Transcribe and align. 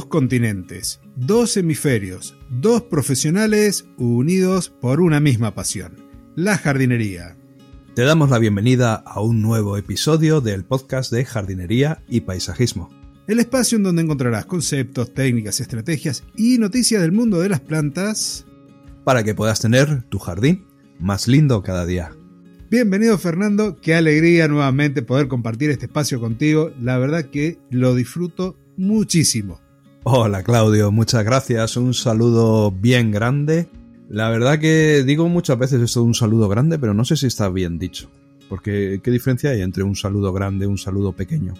dos 0.00 0.06
continentes, 0.06 0.98
dos 1.14 1.58
hemisferios, 1.58 2.34
dos 2.48 2.80
profesionales 2.80 3.86
unidos 3.98 4.70
por 4.70 5.02
una 5.02 5.20
misma 5.20 5.54
pasión, 5.54 5.96
la 6.36 6.56
jardinería. 6.56 7.36
Te 7.94 8.04
damos 8.04 8.30
la 8.30 8.38
bienvenida 8.38 8.94
a 8.94 9.20
un 9.20 9.42
nuevo 9.42 9.76
episodio 9.76 10.40
del 10.40 10.64
podcast 10.64 11.12
de 11.12 11.26
jardinería 11.26 12.02
y 12.08 12.22
paisajismo. 12.22 12.88
El 13.26 13.40
espacio 13.40 13.76
en 13.76 13.82
donde 13.82 14.00
encontrarás 14.00 14.46
conceptos, 14.46 15.12
técnicas, 15.12 15.60
estrategias 15.60 16.24
y 16.34 16.56
noticias 16.56 17.02
del 17.02 17.12
mundo 17.12 17.38
de 17.38 17.50
las 17.50 17.60
plantas 17.60 18.46
para 19.04 19.22
que 19.22 19.34
puedas 19.34 19.60
tener 19.60 20.04
tu 20.04 20.18
jardín 20.18 20.64
más 20.98 21.28
lindo 21.28 21.62
cada 21.62 21.84
día. 21.84 22.12
Bienvenido 22.70 23.18
Fernando, 23.18 23.78
qué 23.82 23.94
alegría 23.94 24.48
nuevamente 24.48 25.02
poder 25.02 25.28
compartir 25.28 25.68
este 25.68 25.86
espacio 25.86 26.20
contigo. 26.20 26.72
La 26.80 26.96
verdad 26.96 27.26
que 27.26 27.58
lo 27.68 27.94
disfruto 27.94 28.56
muchísimo. 28.78 29.60
Hola 30.02 30.42
Claudio, 30.42 30.90
muchas 30.90 31.24
gracias. 31.24 31.76
Un 31.76 31.92
saludo 31.92 32.70
bien 32.70 33.10
grande. 33.10 33.68
La 34.08 34.30
verdad 34.30 34.58
que 34.58 35.04
digo 35.04 35.28
muchas 35.28 35.58
veces 35.58 35.82
esto 35.82 36.00
de 36.00 36.06
un 36.06 36.14
saludo 36.14 36.48
grande, 36.48 36.78
pero 36.78 36.94
no 36.94 37.04
sé 37.04 37.16
si 37.16 37.26
está 37.26 37.50
bien 37.50 37.78
dicho. 37.78 38.10
Porque 38.48 39.00
¿qué 39.04 39.10
diferencia 39.10 39.50
hay 39.50 39.60
entre 39.60 39.82
un 39.82 39.94
saludo 39.94 40.32
grande 40.32 40.64
y 40.64 40.68
un 40.68 40.78
saludo 40.78 41.12
pequeño? 41.12 41.52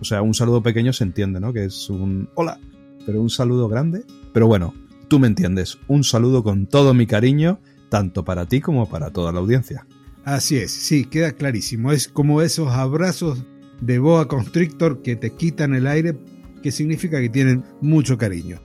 O 0.00 0.04
sea, 0.04 0.22
un 0.22 0.34
saludo 0.34 0.62
pequeño 0.62 0.92
se 0.92 1.02
entiende, 1.02 1.40
¿no? 1.40 1.52
Que 1.52 1.64
es 1.64 1.90
un 1.90 2.28
hola, 2.36 2.60
pero 3.04 3.20
un 3.20 3.28
saludo 3.28 3.68
grande. 3.68 4.04
Pero 4.32 4.46
bueno, 4.46 4.72
tú 5.08 5.18
me 5.18 5.26
entiendes. 5.26 5.76
Un 5.88 6.04
saludo 6.04 6.44
con 6.44 6.66
todo 6.66 6.94
mi 6.94 7.08
cariño, 7.08 7.58
tanto 7.88 8.24
para 8.24 8.46
ti 8.46 8.60
como 8.60 8.88
para 8.88 9.10
toda 9.10 9.32
la 9.32 9.40
audiencia. 9.40 9.84
Así 10.24 10.58
es, 10.58 10.70
sí, 10.70 11.06
queda 11.06 11.32
clarísimo. 11.32 11.90
Es 11.90 12.06
como 12.06 12.40
esos 12.40 12.70
abrazos 12.70 13.42
de 13.80 13.98
boa 13.98 14.28
constrictor 14.28 15.02
que 15.02 15.16
te 15.16 15.32
quitan 15.32 15.74
el 15.74 15.88
aire, 15.88 16.16
que 16.64 16.72
significa 16.72 17.20
que 17.20 17.28
tienen 17.28 17.62
mucho 17.82 18.16
cariño. 18.16 18.58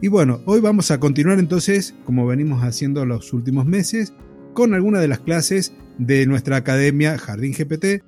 Y 0.00 0.06
bueno, 0.06 0.40
hoy 0.46 0.60
vamos 0.60 0.92
a 0.92 1.00
continuar 1.00 1.40
entonces, 1.40 1.96
como 2.04 2.24
venimos 2.24 2.62
haciendo 2.62 3.04
los 3.04 3.32
últimos 3.32 3.66
meses, 3.66 4.14
con 4.54 4.72
algunas 4.72 5.00
de 5.00 5.08
las 5.08 5.18
clases 5.18 5.72
de 5.98 6.26
nuestra 6.26 6.58
academia 6.58 7.18
Jardín 7.18 7.52
GPT, 7.52 8.04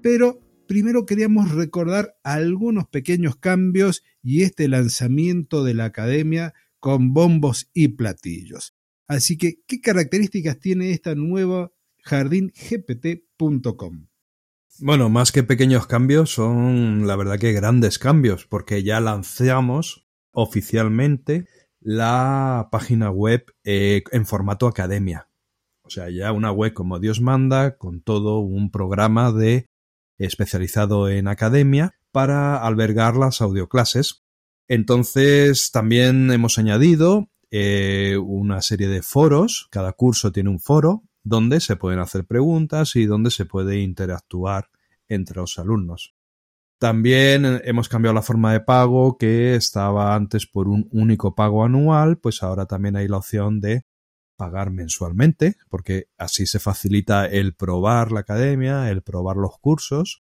pero 0.00 0.40
primero 0.68 1.06
queríamos 1.06 1.50
recordar 1.50 2.14
algunos 2.22 2.86
pequeños 2.86 3.34
cambios 3.34 4.04
y 4.22 4.42
este 4.42 4.68
lanzamiento 4.68 5.64
de 5.64 5.74
la 5.74 5.86
academia 5.86 6.54
con 6.78 7.14
bombos 7.14 7.68
y 7.74 7.88
platillos. 7.88 8.76
Así 9.08 9.36
que, 9.36 9.56
¿qué 9.66 9.80
características 9.80 10.60
tiene 10.60 10.92
esta 10.92 11.16
nueva 11.16 11.72
jardingpt.com. 12.04 14.06
Bueno, 14.80 15.08
más 15.08 15.30
que 15.30 15.44
pequeños 15.44 15.86
cambios, 15.86 16.34
son 16.34 17.06
la 17.06 17.14
verdad 17.14 17.38
que 17.38 17.52
grandes 17.52 18.00
cambios, 18.00 18.44
porque 18.46 18.82
ya 18.82 19.00
lanzamos 19.00 20.06
oficialmente 20.32 21.46
la 21.80 22.68
página 22.72 23.10
web 23.10 23.44
eh, 23.62 24.02
en 24.10 24.26
formato 24.26 24.66
academia. 24.66 25.28
O 25.82 25.90
sea, 25.90 26.10
ya 26.10 26.32
una 26.32 26.50
web 26.50 26.72
como 26.72 26.98
Dios 26.98 27.20
manda, 27.20 27.76
con 27.76 28.00
todo 28.00 28.40
un 28.40 28.72
programa 28.72 29.30
de 29.30 29.68
especializado 30.18 31.08
en 31.08 31.28
academia 31.28 31.94
para 32.10 32.56
albergar 32.56 33.16
las 33.16 33.40
audioclases. 33.40 34.24
Entonces, 34.66 35.70
también 35.70 36.32
hemos 36.32 36.58
añadido 36.58 37.28
eh, 37.50 38.16
una 38.16 38.60
serie 38.60 38.88
de 38.88 39.02
foros. 39.02 39.68
Cada 39.70 39.92
curso 39.92 40.32
tiene 40.32 40.50
un 40.50 40.58
foro 40.58 41.04
donde 41.24 41.60
se 41.60 41.76
pueden 41.76 41.98
hacer 41.98 42.26
preguntas 42.26 42.94
y 42.96 43.06
donde 43.06 43.30
se 43.30 43.46
puede 43.46 43.80
interactuar 43.80 44.68
entre 45.08 45.36
los 45.36 45.58
alumnos. 45.58 46.14
También 46.78 47.46
eh, 47.46 47.62
hemos 47.64 47.88
cambiado 47.88 48.14
la 48.14 48.22
forma 48.22 48.52
de 48.52 48.60
pago 48.60 49.16
que 49.16 49.54
estaba 49.54 50.14
antes 50.14 50.46
por 50.46 50.68
un 50.68 50.88
único 50.92 51.34
pago 51.34 51.64
anual, 51.64 52.18
pues 52.18 52.42
ahora 52.42 52.66
también 52.66 52.96
hay 52.96 53.08
la 53.08 53.16
opción 53.16 53.60
de 53.60 53.86
pagar 54.36 54.70
mensualmente, 54.70 55.56
porque 55.70 56.08
así 56.18 56.46
se 56.46 56.58
facilita 56.58 57.26
el 57.26 57.54
probar 57.54 58.12
la 58.12 58.20
academia, 58.20 58.90
el 58.90 59.02
probar 59.02 59.36
los 59.36 59.58
cursos 59.58 60.22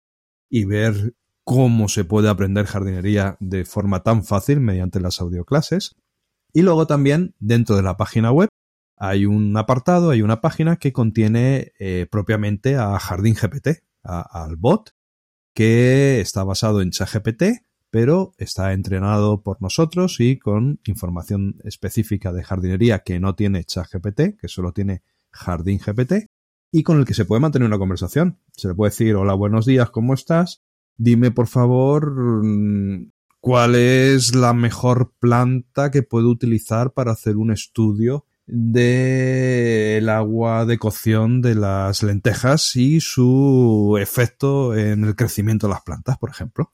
y 0.48 0.64
ver 0.66 1.14
cómo 1.42 1.88
se 1.88 2.04
puede 2.04 2.28
aprender 2.28 2.66
jardinería 2.66 3.36
de 3.40 3.64
forma 3.64 4.02
tan 4.02 4.24
fácil 4.24 4.60
mediante 4.60 5.00
las 5.00 5.20
audioclases. 5.20 5.96
Y 6.52 6.62
luego 6.62 6.86
también 6.86 7.34
dentro 7.40 7.76
de 7.76 7.82
la 7.82 7.96
página 7.96 8.30
web 8.30 8.48
hay 8.96 9.26
un 9.26 9.56
apartado, 9.56 10.10
hay 10.10 10.22
una 10.22 10.40
página 10.40 10.76
que 10.76 10.92
contiene 10.92 11.72
eh, 11.78 12.06
propiamente 12.10 12.76
a 12.76 12.98
Jardín 12.98 13.34
GPT, 13.34 13.82
al 14.02 14.56
bot, 14.56 14.94
que 15.54 16.20
está 16.20 16.44
basado 16.44 16.82
en 16.82 16.90
ChatGPT, 16.90 17.64
pero 17.90 18.34
está 18.38 18.72
entrenado 18.72 19.42
por 19.42 19.62
nosotros 19.62 20.20
y 20.20 20.38
con 20.38 20.80
información 20.84 21.56
específica 21.64 22.32
de 22.32 22.42
jardinería 22.42 23.00
que 23.00 23.20
no 23.20 23.34
tiene 23.34 23.64
ChatGPT, 23.64 24.36
que 24.38 24.48
solo 24.48 24.72
tiene 24.72 25.02
Jardín 25.30 25.78
GPT, 25.78 26.28
y 26.70 26.82
con 26.82 26.98
el 26.98 27.04
que 27.04 27.14
se 27.14 27.24
puede 27.24 27.40
mantener 27.40 27.68
una 27.68 27.78
conversación. 27.78 28.40
Se 28.52 28.68
le 28.68 28.74
puede 28.74 28.90
decir, 28.90 29.14
hola, 29.14 29.34
buenos 29.34 29.64
días, 29.64 29.90
¿cómo 29.90 30.12
estás? 30.12 30.62
Dime, 30.96 31.30
por 31.30 31.46
favor, 31.46 32.44
mm, 32.44 33.12
cuál 33.38 33.76
es 33.76 34.34
la 34.34 34.54
mejor 34.54 35.14
planta 35.20 35.90
que 35.90 36.02
puedo 36.02 36.28
utilizar 36.28 36.92
para 36.92 37.12
hacer 37.12 37.36
un 37.36 37.52
estudio 37.52 38.26
del 38.46 40.08
agua 40.08 40.66
de 40.66 40.78
cocción 40.78 41.40
de 41.40 41.54
las 41.54 42.02
lentejas 42.02 42.76
y 42.76 43.00
su 43.00 43.96
efecto 44.00 44.76
en 44.76 45.04
el 45.04 45.16
crecimiento 45.16 45.66
de 45.66 45.74
las 45.74 45.82
plantas, 45.82 46.18
por 46.18 46.30
ejemplo. 46.30 46.72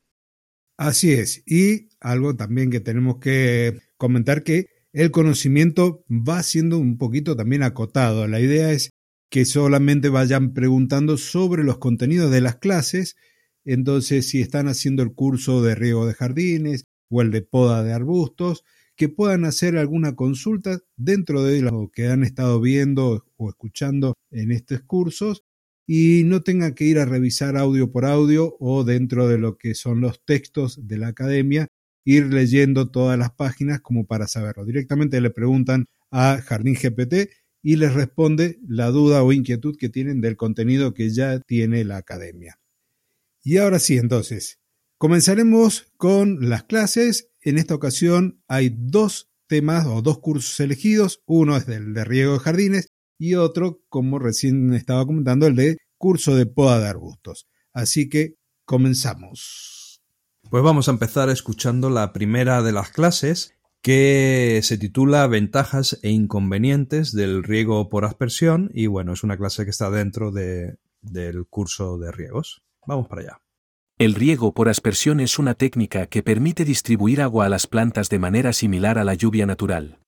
Así 0.77 1.13
es. 1.13 1.43
Y 1.47 1.91
algo 2.01 2.35
también 2.37 2.71
que 2.71 2.81
tenemos 2.81 3.19
que 3.19 3.79
comentar 3.99 4.43
que 4.43 4.67
el 4.93 5.11
conocimiento 5.11 6.05
va 6.11 6.43
siendo 6.43 6.79
un 6.79 6.99
poquito 6.99 7.37
también 7.37 7.63
acotado. 7.63 8.27
La 8.27 8.41
idea 8.41 8.73
es 8.73 8.91
que 9.31 9.45
solamente 9.45 10.09
vayan 10.09 10.53
preguntando 10.53 11.17
sobre 11.17 11.63
los 11.65 11.79
contenidos 11.79 12.31
de 12.31 12.41
las 12.41 12.57
clases. 12.57 13.17
Entonces, 13.65 14.29
si 14.29 14.41
están 14.41 14.69
haciendo 14.69 15.03
el 15.03 15.13
curso 15.13 15.63
de 15.63 15.75
riego 15.77 16.07
de 16.07 16.15
jardines 16.15 16.85
o 17.09 17.23
el 17.23 17.31
de 17.31 17.43
poda 17.43 17.85
de 17.85 17.93
arbustos, 17.93 18.65
que 19.01 19.09
puedan 19.09 19.47
hacer 19.47 19.79
alguna 19.79 20.15
consulta 20.15 20.79
dentro 20.95 21.43
de 21.43 21.63
lo 21.63 21.91
que 21.91 22.09
han 22.09 22.23
estado 22.23 22.61
viendo 22.61 23.25
o 23.39 23.49
escuchando 23.49 24.13
en 24.31 24.53
estos 24.53 24.83
cursos 24.83 25.43
y 25.87 26.25
no 26.27 26.43
tengan 26.43 26.75
que 26.75 26.85
ir 26.85 26.99
a 26.99 27.07
revisar 27.07 27.57
audio 27.57 27.91
por 27.91 28.05
audio 28.05 28.59
o 28.61 28.85
dentro 28.85 29.27
de 29.27 29.39
lo 29.39 29.57
que 29.57 29.75
son 29.75 30.03
los 30.03 30.23
textos 30.27 30.87
de 30.87 30.99
la 30.99 31.09
academia, 31.09 31.69
ir 32.05 32.27
leyendo 32.27 32.91
todas 32.91 33.19
las 33.19 33.31
páginas 33.31 33.81
como 33.81 34.05
para 34.05 34.29
saberlo. 34.29 34.67
Directamente 34.67 35.19
le 35.23 35.31
preguntan 35.31 35.87
a 36.11 36.43
Jardín 36.43 36.75
GPT 36.75 37.31
y 37.63 37.77
les 37.77 37.95
responde 37.95 38.59
la 38.69 38.91
duda 38.91 39.23
o 39.23 39.33
inquietud 39.33 39.79
que 39.79 39.89
tienen 39.89 40.21
del 40.21 40.37
contenido 40.37 40.93
que 40.93 41.09
ya 41.09 41.41
tiene 41.41 41.85
la 41.85 41.97
academia. 41.97 42.61
Y 43.43 43.57
ahora 43.57 43.79
sí, 43.79 43.97
entonces, 43.97 44.60
comenzaremos 45.01 45.87
con 45.97 46.51
las 46.51 46.65
clases 46.65 47.31
en 47.41 47.57
esta 47.57 47.75
ocasión 47.75 48.43
hay 48.49 48.69
dos 48.77 49.31
temas 49.47 49.87
o 49.87 50.03
dos 50.03 50.19
cursos 50.19 50.61
elegidos. 50.61 51.23
Uno 51.25 51.57
es 51.57 51.65
del 51.65 51.95
de 51.95 52.05
riego 52.05 52.35
de 52.35 52.41
jardines 52.41 52.89
y 53.19 53.35
otro, 53.35 53.81
como 53.89 54.19
recién 54.19 54.75
estaba 54.75 55.07
comentando, 55.07 55.47
el 55.47 55.57
de 55.57 55.79
curso 55.97 56.37
de 56.37 56.45
poda 56.45 56.81
de 56.81 56.89
arbustos. 56.89 57.49
Así 57.73 58.11
que 58.11 58.35
comenzamos. 58.67 60.03
Pues 60.51 60.63
vamos 60.63 60.89
a 60.89 60.93
empezar 60.93 61.31
escuchando 61.31 61.89
la 61.89 62.13
primera 62.13 62.63
de 62.63 62.73
las 62.73 62.91
clases 62.91 63.55
que 63.81 64.61
se 64.63 64.77
titula 64.77 65.27
Ventajas 65.29 65.99
e 66.03 66.11
inconvenientes 66.11 67.13
del 67.13 67.43
riego 67.43 67.89
por 67.89 68.05
aspersión 68.05 68.71
y 68.75 68.87
bueno, 68.87 69.15
es 69.15 69.25
una 69.25 69.39
clase 69.39 69.65
que 69.65 69.71
está 69.71 69.89
dentro 69.89 70.31
de, 70.31 70.77
del 71.01 71.47
curso 71.47 71.97
de 71.97 72.13
riegos. 72.13 72.63
Vamos 72.87 73.09
para 73.09 73.23
allá. 73.23 73.41
El 74.01 74.15
riego 74.15 74.55
por 74.55 74.71
aspersión 74.71 75.21
es 75.21 75.39
una 75.39 75.53
técnica 75.53 76.07
que 76.07 76.23
permite 76.23 76.65
distribuir 76.65 77.21
agua 77.21 77.45
a 77.45 77.49
las 77.51 77.67
plantas 77.67 78.09
de 78.09 78.19
manera 78.19 78.55
similar 78.55 78.97
a 78.97 79.05
la 79.05 79.13
lluvia 79.13 79.45
natural. 79.45 79.99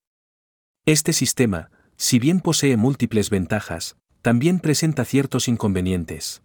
Este 0.87 1.13
sistema, 1.13 1.69
si 1.95 2.17
bien 2.17 2.39
posee 2.39 2.75
múltiples 2.75 3.29
ventajas, 3.29 3.95
también 4.23 4.59
presenta 4.59 5.05
ciertos 5.05 5.47
inconvenientes. 5.47 6.41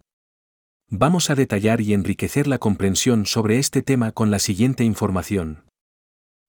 Vamos 0.91 1.31
a 1.31 1.35
detallar 1.35 1.81
y 1.81 1.95
enriquecer 1.95 2.45
la 2.45 2.59
comprensión 2.59 3.25
sobre 3.25 3.57
este 3.57 3.81
tema 3.81 4.11
con 4.11 4.29
la 4.29 4.37
siguiente 4.37 4.83
información. 4.83 5.63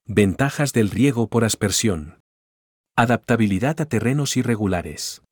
Ventajas 0.05 0.75
del 0.75 0.91
riego 0.91 1.29
por 1.29 1.44
aspersión. 1.44 2.20
Adaptabilidad 2.94 3.81
a 3.81 3.87
terrenos 3.87 4.37
irregulares. 4.37 5.23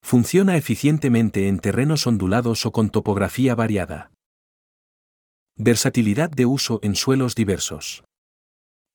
Funciona 0.00 0.56
eficientemente 0.56 1.48
en 1.48 1.58
terrenos 1.58 2.06
ondulados 2.06 2.66
o 2.66 2.70
con 2.70 2.90
topografía 2.90 3.56
variada. 3.56 4.12
Versatilidad 5.58 6.30
de 6.30 6.44
uso 6.44 6.80
en 6.82 6.94
suelos 6.94 7.34
diversos. 7.34 8.04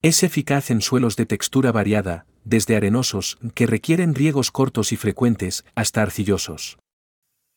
Es 0.00 0.22
eficaz 0.22 0.70
en 0.70 0.80
suelos 0.80 1.16
de 1.16 1.26
textura 1.26 1.72
variada, 1.72 2.24
desde 2.44 2.76
arenosos, 2.76 3.36
que 3.56 3.66
requieren 3.66 4.14
riegos 4.14 4.52
cortos 4.52 4.92
y 4.92 4.96
frecuentes, 4.96 5.64
hasta 5.74 6.02
arcillosos. 6.02 6.78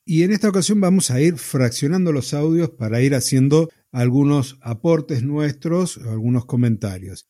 Y 0.08 0.24
en 0.24 0.32
esta 0.32 0.50
ocasión 0.50 0.82
vamos 0.82 1.12
a 1.12 1.22
ir 1.22 1.38
fraccionando 1.38 2.12
los 2.12 2.34
audios 2.34 2.72
para 2.72 3.00
ir 3.02 3.14
haciendo 3.14 3.70
algunos 3.92 4.58
aportes 4.62 5.22
nuestros, 5.22 6.00
algunos 6.00 6.48
comentarios. 6.48 7.28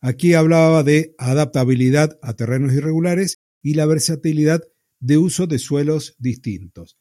Aquí 0.00 0.32
hablaba 0.32 0.82
de 0.82 1.14
adaptabilidad 1.18 2.18
a 2.22 2.36
terrenos 2.36 2.72
irregulares 2.72 3.36
y 3.62 3.74
la 3.74 3.84
versatilidad 3.84 4.62
de 4.98 5.18
uso 5.18 5.46
de 5.46 5.58
suelos 5.58 6.16
distintos. 6.18 6.96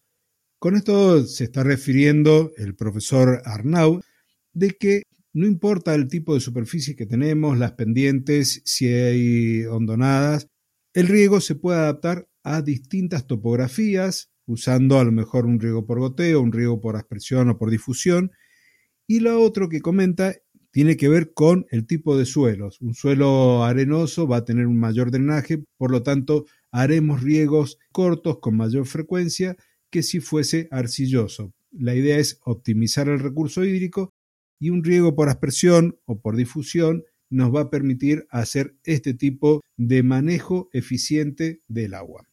Con 0.59 0.75
esto 0.75 1.23
se 1.25 1.45
está 1.45 1.63
refiriendo 1.63 2.51
el 2.57 2.75
profesor 2.75 3.41
Arnau 3.45 4.01
de 4.57 4.71
que 4.71 5.03
no 5.33 5.45
importa 5.45 5.93
el 5.93 6.07
tipo 6.07 6.33
de 6.33 6.39
superficie 6.39 6.95
que 6.95 7.05
tenemos, 7.05 7.59
las 7.59 7.73
pendientes, 7.73 8.61
si 8.65 8.87
hay 8.87 9.65
hondonadas, 9.65 10.47
el 10.93 11.07
riego 11.07 11.41
se 11.41 11.53
puede 11.53 11.77
adaptar 11.77 12.27
a 12.43 12.63
distintas 12.63 13.27
topografías, 13.27 14.31
usando 14.47 14.97
a 14.97 15.03
lo 15.03 15.11
mejor 15.11 15.45
un 15.45 15.59
riego 15.59 15.85
por 15.85 15.99
goteo, 15.99 16.41
un 16.41 16.51
riego 16.51 16.81
por 16.81 16.95
aspersión 16.95 17.49
o 17.49 17.57
por 17.59 17.69
difusión. 17.69 18.31
Y 19.05 19.19
lo 19.19 19.39
otro 19.41 19.69
que 19.69 19.81
comenta 19.81 20.35
tiene 20.71 20.97
que 20.97 21.07
ver 21.07 21.33
con 21.33 21.67
el 21.69 21.85
tipo 21.85 22.17
de 22.17 22.25
suelos. 22.25 22.81
Un 22.81 22.95
suelo 22.95 23.63
arenoso 23.63 24.27
va 24.27 24.37
a 24.37 24.45
tener 24.45 24.65
un 24.65 24.79
mayor 24.79 25.11
drenaje, 25.11 25.63
por 25.77 25.91
lo 25.91 26.01
tanto 26.01 26.45
haremos 26.71 27.21
riegos 27.21 27.77
cortos 27.91 28.39
con 28.39 28.57
mayor 28.57 28.87
frecuencia 28.87 29.55
que 29.91 30.01
si 30.01 30.19
fuese 30.19 30.67
arcilloso. 30.71 31.53
La 31.71 31.93
idea 31.93 32.17
es 32.17 32.39
optimizar 32.43 33.07
el 33.07 33.19
recurso 33.19 33.63
hídrico 33.63 34.13
y 34.59 34.69
un 34.69 34.83
riego 34.83 35.15
por 35.15 35.29
aspersión 35.29 35.99
o 36.05 36.19
por 36.19 36.35
difusión 36.35 37.03
nos 37.29 37.53
va 37.53 37.61
a 37.61 37.69
permitir 37.69 38.25
hacer 38.29 38.75
este 38.83 39.13
tipo 39.13 39.61
de 39.75 40.03
manejo 40.03 40.69
eficiente 40.73 41.61
del 41.67 41.93
agua. 41.93 42.27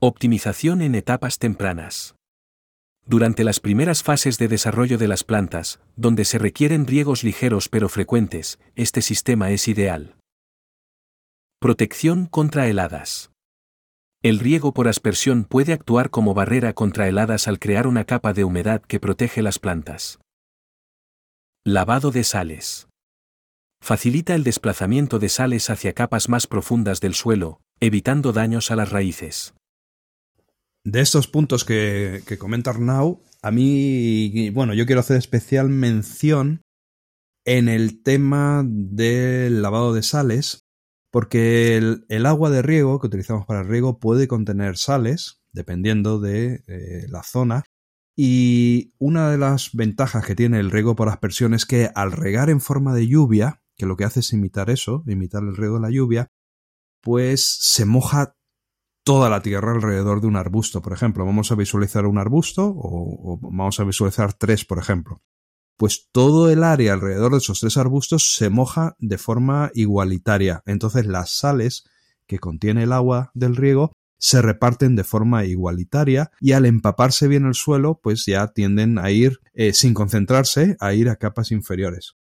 Optimización 0.00 0.80
en 0.80 0.94
etapas 0.94 1.38
tempranas. 1.38 2.14
Durante 3.06 3.44
las 3.44 3.60
primeras 3.60 4.02
fases 4.02 4.38
de 4.38 4.48
desarrollo 4.48 4.96
de 4.98 5.08
las 5.08 5.24
plantas, 5.24 5.80
donde 5.96 6.24
se 6.24 6.38
requieren 6.38 6.86
riegos 6.86 7.24
ligeros 7.24 7.68
pero 7.68 7.88
frecuentes, 7.88 8.58
este 8.76 9.02
sistema 9.02 9.50
es 9.50 9.68
ideal. 9.68 10.16
Protección 11.60 12.26
contra 12.26 12.68
heladas. 12.68 13.30
El 14.22 14.38
riego 14.38 14.72
por 14.72 14.86
aspersión 14.86 15.44
puede 15.44 15.72
actuar 15.72 16.10
como 16.10 16.34
barrera 16.34 16.72
contra 16.72 17.08
heladas 17.08 17.48
al 17.48 17.58
crear 17.58 17.86
una 17.86 18.04
capa 18.04 18.32
de 18.32 18.44
humedad 18.44 18.82
que 18.82 19.00
protege 19.00 19.42
las 19.42 19.58
plantas. 19.58 20.18
Lavado 21.66 22.10
de 22.10 22.24
sales. 22.24 22.88
Facilita 23.82 24.34
el 24.34 24.44
desplazamiento 24.44 25.18
de 25.18 25.28
sales 25.28 25.68
hacia 25.68 25.92
capas 25.92 26.30
más 26.30 26.46
profundas 26.46 27.02
del 27.02 27.12
suelo, 27.12 27.60
evitando 27.80 28.32
daños 28.32 28.70
a 28.70 28.76
las 28.76 28.90
raíces. 28.90 29.52
De 30.86 31.02
estos 31.02 31.28
puntos 31.28 31.66
que, 31.66 32.22
comenta 32.38 32.70
Arnau, 32.70 33.22
a 33.42 33.50
mí, 33.50 34.48
bueno, 34.54 34.72
yo 34.72 34.86
quiero 34.86 35.00
hacer 35.02 35.18
especial 35.18 35.68
mención 35.68 36.62
en 37.44 37.68
el 37.68 38.02
tema 38.02 38.64
del 38.66 39.60
lavado 39.60 39.92
de 39.92 40.02
sales, 40.02 40.60
porque 41.12 41.76
el, 41.76 42.24
agua 42.24 42.48
de 42.48 42.62
riego 42.62 43.00
que 43.00 43.08
utilizamos 43.08 43.44
para 43.44 43.60
el 43.60 43.68
riego 43.68 43.98
puede 43.98 44.28
contener 44.28 44.78
sales, 44.78 45.42
dependiendo 45.52 46.20
de 46.20 46.64
eh, 46.68 47.06
la 47.10 47.22
zona, 47.22 47.64
y 48.22 48.92
una 48.98 49.30
de 49.30 49.38
las 49.38 49.70
ventajas 49.72 50.26
que 50.26 50.34
tiene 50.34 50.60
el 50.60 50.70
riego 50.70 50.94
por 50.94 51.08
aspersión 51.08 51.54
es 51.54 51.64
que 51.64 51.88
al 51.94 52.12
regar 52.12 52.50
en 52.50 52.60
forma 52.60 52.94
de 52.94 53.08
lluvia, 53.08 53.62
que 53.78 53.86
lo 53.86 53.96
que 53.96 54.04
hace 54.04 54.20
es 54.20 54.34
imitar 54.34 54.68
eso, 54.68 55.02
imitar 55.06 55.42
el 55.42 55.56
riego 55.56 55.76
de 55.76 55.80
la 55.80 55.90
lluvia, 55.90 56.30
pues 57.00 57.56
se 57.62 57.86
moja 57.86 58.36
toda 59.04 59.30
la 59.30 59.40
tierra 59.40 59.72
alrededor 59.72 60.20
de 60.20 60.26
un 60.26 60.36
arbusto, 60.36 60.82
por 60.82 60.92
ejemplo. 60.92 61.24
Vamos 61.24 61.50
a 61.50 61.54
visualizar 61.54 62.04
un 62.04 62.18
arbusto 62.18 62.70
o, 62.76 63.38
vamos 63.40 63.80
a 63.80 63.84
visualizar 63.84 64.34
tres, 64.34 64.66
por 64.66 64.78
ejemplo. 64.78 65.22
Pues 65.78 66.10
todo 66.12 66.50
el 66.50 66.62
área 66.62 66.92
alrededor 66.92 67.32
de 67.32 67.38
esos 67.38 67.60
tres 67.60 67.78
arbustos 67.78 68.34
se 68.34 68.50
moja 68.50 68.96
de 68.98 69.16
forma 69.16 69.70
igualitaria. 69.72 70.62
Entonces 70.66 71.06
las 71.06 71.38
sales 71.38 71.84
que 72.26 72.38
contiene 72.38 72.82
el 72.82 72.92
agua 72.92 73.30
del 73.32 73.56
riego 73.56 73.92
se 74.20 74.42
reparten 74.42 74.94
de 74.96 75.02
forma 75.02 75.44
igualitaria 75.46 76.30
y 76.40 76.52
al 76.52 76.66
empaparse 76.66 77.26
bien 77.26 77.46
el 77.46 77.54
suelo, 77.54 78.00
pues 78.02 78.26
ya 78.26 78.48
tienden 78.52 78.98
a 78.98 79.10
ir, 79.10 79.40
eh, 79.54 79.72
sin 79.72 79.94
concentrarse, 79.94 80.76
a 80.78 80.92
ir 80.92 81.08
a 81.08 81.16
capas 81.16 81.50
inferiores. 81.50 82.16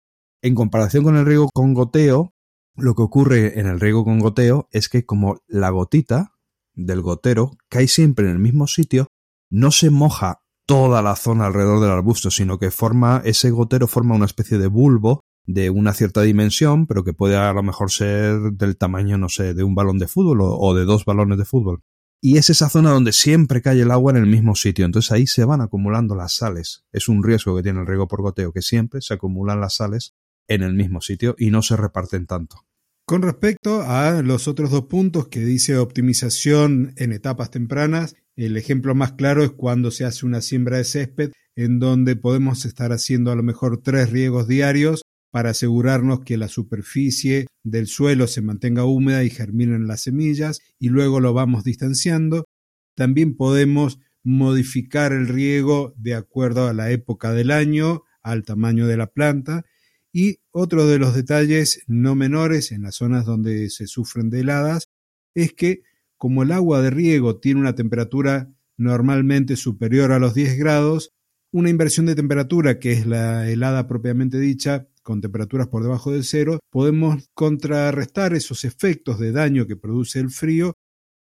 En 0.42 0.54
comparación 0.54 1.02
con 1.02 1.16
el 1.16 1.24
riego 1.24 1.48
con 1.52 1.72
goteo, 1.74 2.34
lo 2.76 2.94
que 2.94 3.02
ocurre 3.02 3.58
en 3.58 3.66
el 3.66 3.80
riego 3.80 4.04
con 4.04 4.20
goteo 4.20 4.68
es 4.70 4.90
que 4.90 5.06
como 5.06 5.38
la 5.48 5.70
gotita 5.70 6.34
del 6.74 7.00
gotero 7.00 7.52
cae 7.70 7.88
siempre 7.88 8.26
en 8.26 8.32
el 8.32 8.38
mismo 8.38 8.66
sitio, 8.66 9.06
no 9.50 9.70
se 9.70 9.88
moja 9.88 10.42
toda 10.66 11.00
la 11.00 11.16
zona 11.16 11.46
alrededor 11.46 11.80
del 11.80 11.90
arbusto, 11.90 12.30
sino 12.30 12.58
que 12.58 12.70
forma, 12.70 13.22
ese 13.24 13.50
gotero 13.50 13.86
forma 13.86 14.14
una 14.14 14.26
especie 14.26 14.58
de 14.58 14.66
bulbo 14.66 15.20
de 15.46 15.70
una 15.70 15.94
cierta 15.94 16.22
dimensión, 16.22 16.86
pero 16.86 17.04
que 17.04 17.12
puede 17.12 17.36
a 17.36 17.52
lo 17.52 17.62
mejor 17.62 17.90
ser 17.90 18.52
del 18.52 18.76
tamaño, 18.76 19.16
no 19.16 19.28
sé, 19.28 19.54
de 19.54 19.64
un 19.64 19.74
balón 19.74 19.98
de 19.98 20.08
fútbol 20.08 20.38
o, 20.42 20.74
de 20.74 20.84
dos 20.84 21.04
balones 21.04 21.38
de 21.38 21.44
fútbol. 21.44 21.82
Y 22.20 22.38
es 22.38 22.50
esa 22.50 22.68
zona 22.68 22.90
donde 22.90 23.12
siempre 23.12 23.62
cae 23.62 23.80
el 23.80 23.90
agua 23.90 24.10
en 24.12 24.18
el 24.18 24.26
mismo 24.26 24.56
sitio, 24.56 24.84
entonces 24.84 25.12
ahí 25.12 25.26
se 25.26 25.44
van 25.44 25.60
acumulando 25.60 26.16
las 26.16 26.34
sales. 26.34 26.84
Es 26.92 27.08
un 27.08 27.22
riesgo 27.22 27.56
que 27.56 27.62
tiene 27.62 27.80
el 27.80 27.86
riego 27.86 28.08
por 28.08 28.22
goteo, 28.22 28.52
que 28.52 28.62
siempre 28.62 29.00
se 29.00 29.14
acumulan 29.14 29.60
las 29.60 29.76
sales 29.76 30.14
en 30.48 30.62
el 30.62 30.74
mismo 30.74 31.00
sitio 31.00 31.34
y 31.38 31.50
no 31.50 31.62
se 31.62 31.76
reparten 31.76 32.26
tanto. 32.26 32.66
Con 33.06 33.22
respecto 33.22 33.82
a 33.82 34.22
los 34.22 34.48
otros 34.48 34.70
dos 34.70 34.86
puntos 34.86 35.28
que 35.28 35.40
dice 35.40 35.78
optimización 35.78 36.92
en 36.96 37.12
etapas 37.12 37.52
tempranas, 37.52 38.16
el 38.34 38.56
ejemplo 38.56 38.96
más 38.96 39.12
claro 39.12 39.44
es 39.44 39.52
cuando 39.52 39.92
se 39.92 40.04
hace 40.04 40.26
una 40.26 40.40
siembra 40.40 40.78
de 40.78 40.84
césped 40.84 41.30
en 41.54 41.78
donde 41.78 42.16
podemos 42.16 42.64
estar 42.64 42.92
haciendo 42.92 43.30
a 43.30 43.36
lo 43.36 43.44
mejor 43.44 43.80
tres 43.80 44.10
riegos 44.10 44.48
diarios 44.48 45.02
para 45.36 45.50
asegurarnos 45.50 46.20
que 46.20 46.38
la 46.38 46.48
superficie 46.48 47.46
del 47.62 47.88
suelo 47.88 48.26
se 48.26 48.40
mantenga 48.40 48.86
húmeda 48.86 49.22
y 49.22 49.28
germinen 49.28 49.86
las 49.86 50.00
semillas 50.00 50.62
y 50.78 50.88
luego 50.88 51.20
lo 51.20 51.34
vamos 51.34 51.62
distanciando. 51.62 52.46
También 52.94 53.36
podemos 53.36 54.00
modificar 54.24 55.12
el 55.12 55.28
riego 55.28 55.92
de 55.98 56.14
acuerdo 56.14 56.68
a 56.68 56.72
la 56.72 56.90
época 56.90 57.34
del 57.34 57.50
año, 57.50 58.04
al 58.22 58.44
tamaño 58.44 58.86
de 58.86 58.96
la 58.96 59.08
planta 59.08 59.66
y 60.10 60.38
otro 60.52 60.86
de 60.86 60.98
los 60.98 61.14
detalles 61.14 61.82
no 61.86 62.14
menores 62.14 62.72
en 62.72 62.80
las 62.80 62.94
zonas 62.94 63.26
donde 63.26 63.68
se 63.68 63.86
sufren 63.86 64.30
de 64.30 64.40
heladas 64.40 64.88
es 65.34 65.52
que 65.52 65.82
como 66.16 66.44
el 66.44 66.50
agua 66.52 66.80
de 66.80 66.88
riego 66.88 67.40
tiene 67.40 67.60
una 67.60 67.74
temperatura 67.74 68.50
normalmente 68.78 69.56
superior 69.56 70.12
a 70.12 70.18
los 70.18 70.32
10 70.32 70.56
grados, 70.56 71.12
una 71.52 71.68
inversión 71.68 72.06
de 72.06 72.14
temperatura, 72.14 72.78
que 72.78 72.92
es 72.92 73.06
la 73.06 73.50
helada 73.50 73.86
propiamente 73.86 74.38
dicha, 74.38 74.88
con 75.06 75.20
temperaturas 75.20 75.68
por 75.68 75.84
debajo 75.84 76.10
del 76.10 76.24
cero, 76.24 76.58
podemos 76.68 77.30
contrarrestar 77.32 78.34
esos 78.34 78.64
efectos 78.64 79.20
de 79.20 79.30
daño 79.30 79.68
que 79.68 79.76
produce 79.76 80.18
el 80.18 80.30
frío 80.30 80.74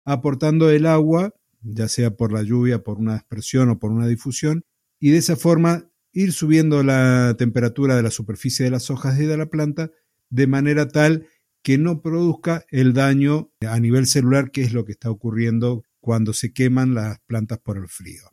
aportando 0.04 0.68
el 0.68 0.84
agua, 0.84 1.32
ya 1.62 1.88
sea 1.88 2.10
por 2.10 2.30
la 2.30 2.42
lluvia, 2.42 2.82
por 2.82 2.98
una 2.98 3.14
dispersión 3.14 3.70
o 3.70 3.78
por 3.78 3.90
una 3.90 4.06
difusión, 4.06 4.64
y 5.00 5.12
de 5.12 5.16
esa 5.16 5.34
forma 5.34 5.90
ir 6.12 6.34
subiendo 6.34 6.82
la 6.82 7.34
temperatura 7.38 7.96
de 7.96 8.02
la 8.02 8.10
superficie 8.10 8.66
de 8.66 8.70
las 8.70 8.90
hojas 8.90 9.18
y 9.18 9.24
de 9.24 9.38
la 9.38 9.46
planta 9.46 9.90
de 10.28 10.46
manera 10.46 10.86
tal 10.88 11.26
que 11.62 11.78
no 11.78 12.02
produzca 12.02 12.66
el 12.68 12.92
daño 12.92 13.50
a 13.66 13.80
nivel 13.80 14.06
celular, 14.06 14.50
que 14.50 14.60
es 14.60 14.74
lo 14.74 14.84
que 14.84 14.92
está 14.92 15.10
ocurriendo 15.10 15.84
cuando 16.00 16.34
se 16.34 16.52
queman 16.52 16.94
las 16.94 17.18
plantas 17.20 17.58
por 17.60 17.78
el 17.78 17.88
frío. 17.88 18.24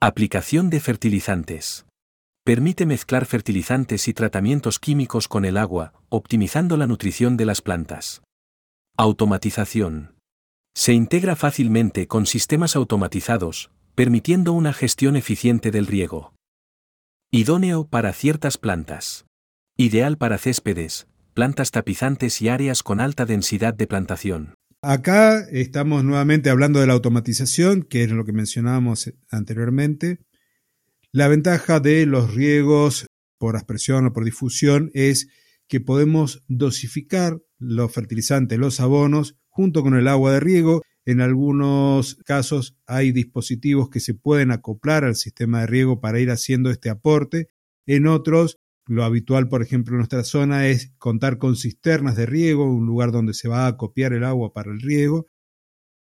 Aplicación 0.00 0.68
de 0.68 0.80
fertilizantes. 0.80 1.85
Permite 2.46 2.86
mezclar 2.86 3.26
fertilizantes 3.26 4.06
y 4.06 4.14
tratamientos 4.14 4.78
químicos 4.78 5.26
con 5.26 5.44
el 5.44 5.56
agua, 5.56 5.94
optimizando 6.10 6.76
la 6.76 6.86
nutrición 6.86 7.36
de 7.36 7.44
las 7.44 7.60
plantas. 7.60 8.22
Automatización. 8.96 10.14
Se 10.72 10.92
integra 10.92 11.34
fácilmente 11.34 12.06
con 12.06 12.24
sistemas 12.24 12.76
automatizados, 12.76 13.72
permitiendo 13.96 14.52
una 14.52 14.72
gestión 14.72 15.16
eficiente 15.16 15.72
del 15.72 15.88
riego. 15.88 16.34
Idóneo 17.32 17.88
para 17.88 18.12
ciertas 18.12 18.58
plantas. 18.58 19.26
Ideal 19.76 20.16
para 20.16 20.38
céspedes, 20.38 21.08
plantas 21.34 21.72
tapizantes 21.72 22.40
y 22.42 22.48
áreas 22.48 22.84
con 22.84 23.00
alta 23.00 23.26
densidad 23.26 23.74
de 23.74 23.88
plantación. 23.88 24.54
Acá 24.82 25.40
estamos 25.50 26.04
nuevamente 26.04 26.50
hablando 26.50 26.78
de 26.78 26.86
la 26.86 26.92
automatización, 26.92 27.82
que 27.82 28.04
es 28.04 28.12
lo 28.12 28.24
que 28.24 28.32
mencionábamos 28.32 29.12
anteriormente. 29.30 30.20
La 31.16 31.28
ventaja 31.28 31.80
de 31.80 32.04
los 32.04 32.34
riegos 32.34 33.06
por 33.38 33.56
aspersión 33.56 34.04
o 34.04 34.12
por 34.12 34.26
difusión 34.26 34.90
es 34.92 35.28
que 35.66 35.80
podemos 35.80 36.44
dosificar 36.46 37.40
los 37.58 37.90
fertilizantes, 37.90 38.58
los 38.58 38.80
abonos, 38.80 39.34
junto 39.48 39.82
con 39.82 39.94
el 39.94 40.08
agua 40.08 40.32
de 40.32 40.40
riego. 40.40 40.82
En 41.06 41.22
algunos 41.22 42.16
casos 42.26 42.76
hay 42.86 43.12
dispositivos 43.12 43.88
que 43.88 44.00
se 44.00 44.12
pueden 44.12 44.50
acoplar 44.50 45.04
al 45.04 45.16
sistema 45.16 45.60
de 45.60 45.68
riego 45.68 46.02
para 46.02 46.20
ir 46.20 46.30
haciendo 46.30 46.70
este 46.70 46.90
aporte. 46.90 47.48
En 47.86 48.08
otros, 48.08 48.58
lo 48.84 49.02
habitual, 49.02 49.48
por 49.48 49.62
ejemplo, 49.62 49.94
en 49.94 50.00
nuestra 50.00 50.22
zona 50.22 50.68
es 50.68 50.92
contar 50.98 51.38
con 51.38 51.56
cisternas 51.56 52.16
de 52.16 52.26
riego, 52.26 52.70
un 52.70 52.84
lugar 52.84 53.10
donde 53.10 53.32
se 53.32 53.48
va 53.48 53.66
a 53.68 53.78
copiar 53.78 54.12
el 54.12 54.22
agua 54.22 54.52
para 54.52 54.70
el 54.70 54.82
riego 54.82 55.28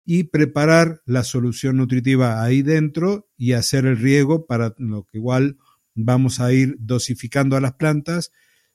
y 0.05 0.25
preparar 0.25 1.01
la 1.07 1.25
solución 1.25 1.77
nutritiva 1.77 2.43
ahí 2.43 2.63
dentro 2.63 3.29
y 3.37 3.53
hacer 3.53 3.87
el 3.87 3.99
riego 3.99 4.47
para 4.47 4.75
lo 4.79 5.05
que 5.05 5.19
igual 5.19 5.59
vamos 5.95 6.41
a 6.41 6.53
ir 6.53 6.77
dosificando 6.79 7.57
a 7.57 7.61
las 7.61 7.75
plantas 7.75 8.33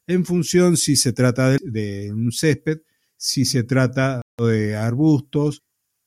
en 0.07 0.25
función 0.25 0.77
si 0.77 0.95
se 0.95 1.11
trata 1.11 1.49
de, 1.49 1.59
de 1.63 2.13
un 2.13 2.31
césped, 2.31 2.79
si 3.17 3.43
se 3.43 3.63
trata 3.63 4.21
de 4.37 4.75
arbustos, 4.75 5.63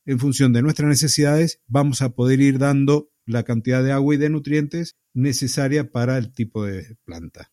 en 0.07 0.19
función 0.19 0.53
de 0.53 0.63
nuestras 0.63 0.89
necesidades, 0.89 1.61
vamos 1.67 2.01
a 2.03 2.11
poder 2.11 2.41
ir 2.41 2.59
dando 2.59 3.11
la 3.27 3.45
cantidad 3.45 3.85
de 3.85 3.93
agua 3.93 4.15
y 4.15 4.19
de 4.19 4.31
nutrientes 4.31 4.97
necesaria 5.15 5.91
para 5.91 6.19
el 6.19 6.33
tipo 6.33 6.65
de 6.65 6.97
planta. 7.05 7.53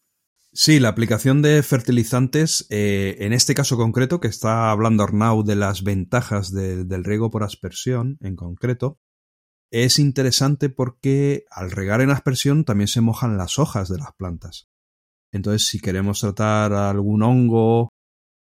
Sí, 0.60 0.80
la 0.80 0.90
aplicación 0.90 1.44
de 1.44 1.62
fertilizantes, 1.62 2.66
eh, 2.72 3.18
en 3.20 3.32
este 3.32 3.54
caso 3.54 3.78
concreto, 3.78 4.20
que 4.20 4.28
está 4.28 4.72
hablando 4.72 5.04
Arnau 5.04 5.44
de 5.44 5.56
las 5.56 5.84
ventajas 5.84 6.52
del 6.52 7.04
riego 7.04 7.30
por 7.30 7.44
aspersión 7.44 8.18
en 8.22 8.36
concreto, 8.36 8.98
es 9.72 10.00
interesante 10.00 10.70
porque 10.70 11.46
al 11.52 11.70
regar 11.70 12.02
en 12.02 12.10
aspersión 12.10 12.66
también 12.66 12.88
se 12.88 13.02
mojan 13.02 13.38
las 13.38 13.60
hojas 13.60 13.88
de 13.88 14.00
las 14.00 14.14
plantas. 14.18 14.68
Entonces, 15.32 15.68
si 15.68 15.80
queremos 15.80 16.22
tratar 16.22 16.74
algún 16.74 17.22
hongo 17.22 17.90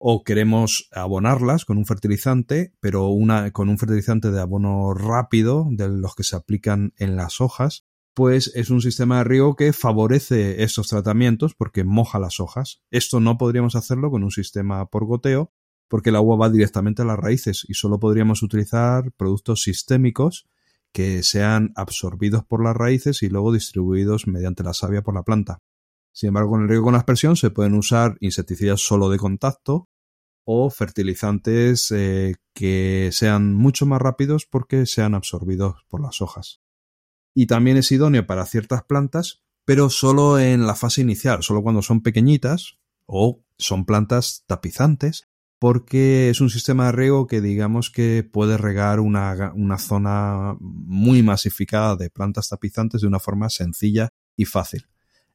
o 0.00 0.24
queremos 0.24 0.88
abonarlas 0.92 1.66
con 1.66 1.76
un 1.76 1.84
fertilizante, 1.84 2.72
pero 2.80 3.08
una, 3.08 3.50
con 3.50 3.68
un 3.68 3.76
fertilizante 3.76 4.30
de 4.30 4.40
abono 4.40 4.94
rápido, 4.94 5.66
de 5.70 5.90
los 5.90 6.14
que 6.14 6.24
se 6.24 6.36
aplican 6.36 6.94
en 6.96 7.14
las 7.14 7.42
hojas, 7.42 7.84
pues 8.16 8.50
es 8.54 8.70
un 8.70 8.80
sistema 8.80 9.18
de 9.18 9.24
riego 9.24 9.56
que 9.56 9.74
favorece 9.74 10.62
estos 10.62 10.88
tratamientos 10.88 11.54
porque 11.54 11.84
moja 11.84 12.18
las 12.18 12.40
hojas. 12.40 12.80
Esto 12.90 13.20
no 13.20 13.36
podríamos 13.36 13.76
hacerlo 13.76 14.10
con 14.10 14.24
un 14.24 14.30
sistema 14.30 14.86
por 14.86 15.04
goteo 15.04 15.52
porque 15.86 16.08
el 16.08 16.16
agua 16.16 16.38
va 16.38 16.48
directamente 16.48 17.02
a 17.02 17.04
las 17.04 17.18
raíces 17.18 17.66
y 17.68 17.74
solo 17.74 18.00
podríamos 18.00 18.42
utilizar 18.42 19.12
productos 19.18 19.64
sistémicos 19.64 20.48
que 20.92 21.22
sean 21.22 21.72
absorbidos 21.76 22.42
por 22.42 22.64
las 22.64 22.74
raíces 22.74 23.22
y 23.22 23.28
luego 23.28 23.52
distribuidos 23.52 24.26
mediante 24.26 24.62
la 24.62 24.72
savia 24.72 25.02
por 25.02 25.14
la 25.14 25.22
planta. 25.22 25.58
Sin 26.10 26.28
embargo, 26.28 26.52
con 26.52 26.62
el 26.62 26.70
riego 26.70 26.84
con 26.84 26.94
aspersión 26.94 27.36
se 27.36 27.50
pueden 27.50 27.74
usar 27.74 28.16
insecticidas 28.20 28.80
solo 28.80 29.10
de 29.10 29.18
contacto 29.18 29.90
o 30.46 30.70
fertilizantes 30.70 31.90
eh, 31.90 32.36
que 32.54 33.10
sean 33.12 33.52
mucho 33.52 33.84
más 33.84 34.00
rápidos 34.00 34.46
porque 34.46 34.86
sean 34.86 35.14
absorbidos 35.14 35.84
por 35.90 36.00
las 36.00 36.22
hojas. 36.22 36.62
Y 37.38 37.46
también 37.46 37.76
es 37.76 37.92
idóneo 37.92 38.26
para 38.26 38.46
ciertas 38.46 38.82
plantas, 38.84 39.42
pero 39.66 39.90
solo 39.90 40.38
en 40.38 40.66
la 40.66 40.74
fase 40.74 41.02
inicial, 41.02 41.42
solo 41.42 41.62
cuando 41.62 41.82
son 41.82 42.00
pequeñitas 42.00 42.78
o 43.04 43.44
son 43.58 43.84
plantas 43.84 44.44
tapizantes, 44.46 45.28
porque 45.58 46.30
es 46.30 46.40
un 46.40 46.48
sistema 46.48 46.86
de 46.86 46.92
riego 46.92 47.26
que 47.26 47.42
digamos 47.42 47.90
que 47.90 48.24
puede 48.24 48.56
regar 48.56 49.00
una, 49.00 49.52
una 49.54 49.76
zona 49.76 50.56
muy 50.60 51.22
masificada 51.22 51.94
de 51.96 52.08
plantas 52.08 52.48
tapizantes 52.48 53.02
de 53.02 53.06
una 53.06 53.20
forma 53.20 53.50
sencilla 53.50 54.08
y 54.34 54.46
fácil. 54.46 54.86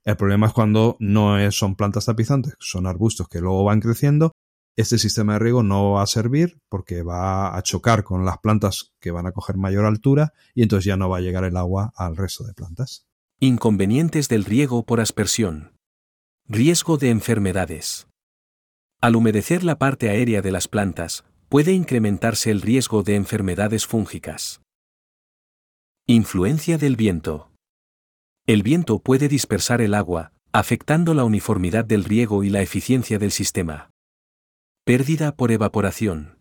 El 0.03 0.17
problema 0.17 0.47
es 0.47 0.53
cuando 0.53 0.97
no 0.99 1.51
son 1.51 1.75
plantas 1.75 2.05
tapizantes, 2.05 2.55
son 2.57 2.87
arbustos 2.87 3.27
que 3.29 3.41
luego 3.41 3.63
van 3.63 3.79
creciendo. 3.79 4.31
Este 4.81 4.97
sistema 4.97 5.33
de 5.33 5.39
riego 5.39 5.61
no 5.61 5.91
va 5.91 6.01
a 6.01 6.07
servir 6.07 6.59
porque 6.67 7.03
va 7.03 7.55
a 7.55 7.61
chocar 7.61 8.03
con 8.03 8.25
las 8.25 8.39
plantas 8.39 8.95
que 8.99 9.11
van 9.11 9.27
a 9.27 9.31
coger 9.31 9.55
mayor 9.55 9.85
altura 9.85 10.33
y 10.55 10.63
entonces 10.63 10.85
ya 10.85 10.97
no 10.97 11.07
va 11.07 11.17
a 11.17 11.21
llegar 11.21 11.43
el 11.43 11.55
agua 11.55 11.93
al 11.95 12.17
resto 12.17 12.43
de 12.45 12.55
plantas. 12.55 13.05
Inconvenientes 13.39 14.27
del 14.27 14.43
riego 14.43 14.83
por 14.83 14.99
aspersión. 14.99 15.77
Riesgo 16.47 16.97
de 16.97 17.11
enfermedades. 17.11 18.07
Al 19.01 19.15
humedecer 19.15 19.63
la 19.63 19.77
parte 19.77 20.09
aérea 20.09 20.41
de 20.41 20.51
las 20.51 20.67
plantas, 20.67 21.25
puede 21.47 21.73
incrementarse 21.73 22.49
el 22.49 22.61
riesgo 22.61 23.03
de 23.03 23.17
enfermedades 23.17 23.85
fúngicas. 23.85 24.63
Influencia 26.07 26.79
del 26.79 26.95
viento. 26.95 27.51
El 28.47 28.63
viento 28.63 28.97
puede 28.97 29.27
dispersar 29.27 29.79
el 29.79 29.93
agua, 29.93 30.33
afectando 30.51 31.13
la 31.13 31.23
uniformidad 31.23 31.85
del 31.85 32.03
riego 32.03 32.43
y 32.43 32.49
la 32.49 32.63
eficiencia 32.63 33.19
del 33.19 33.29
sistema. 33.29 33.90
Pérdida 34.83 35.35
por 35.35 35.51
evaporación. 35.51 36.39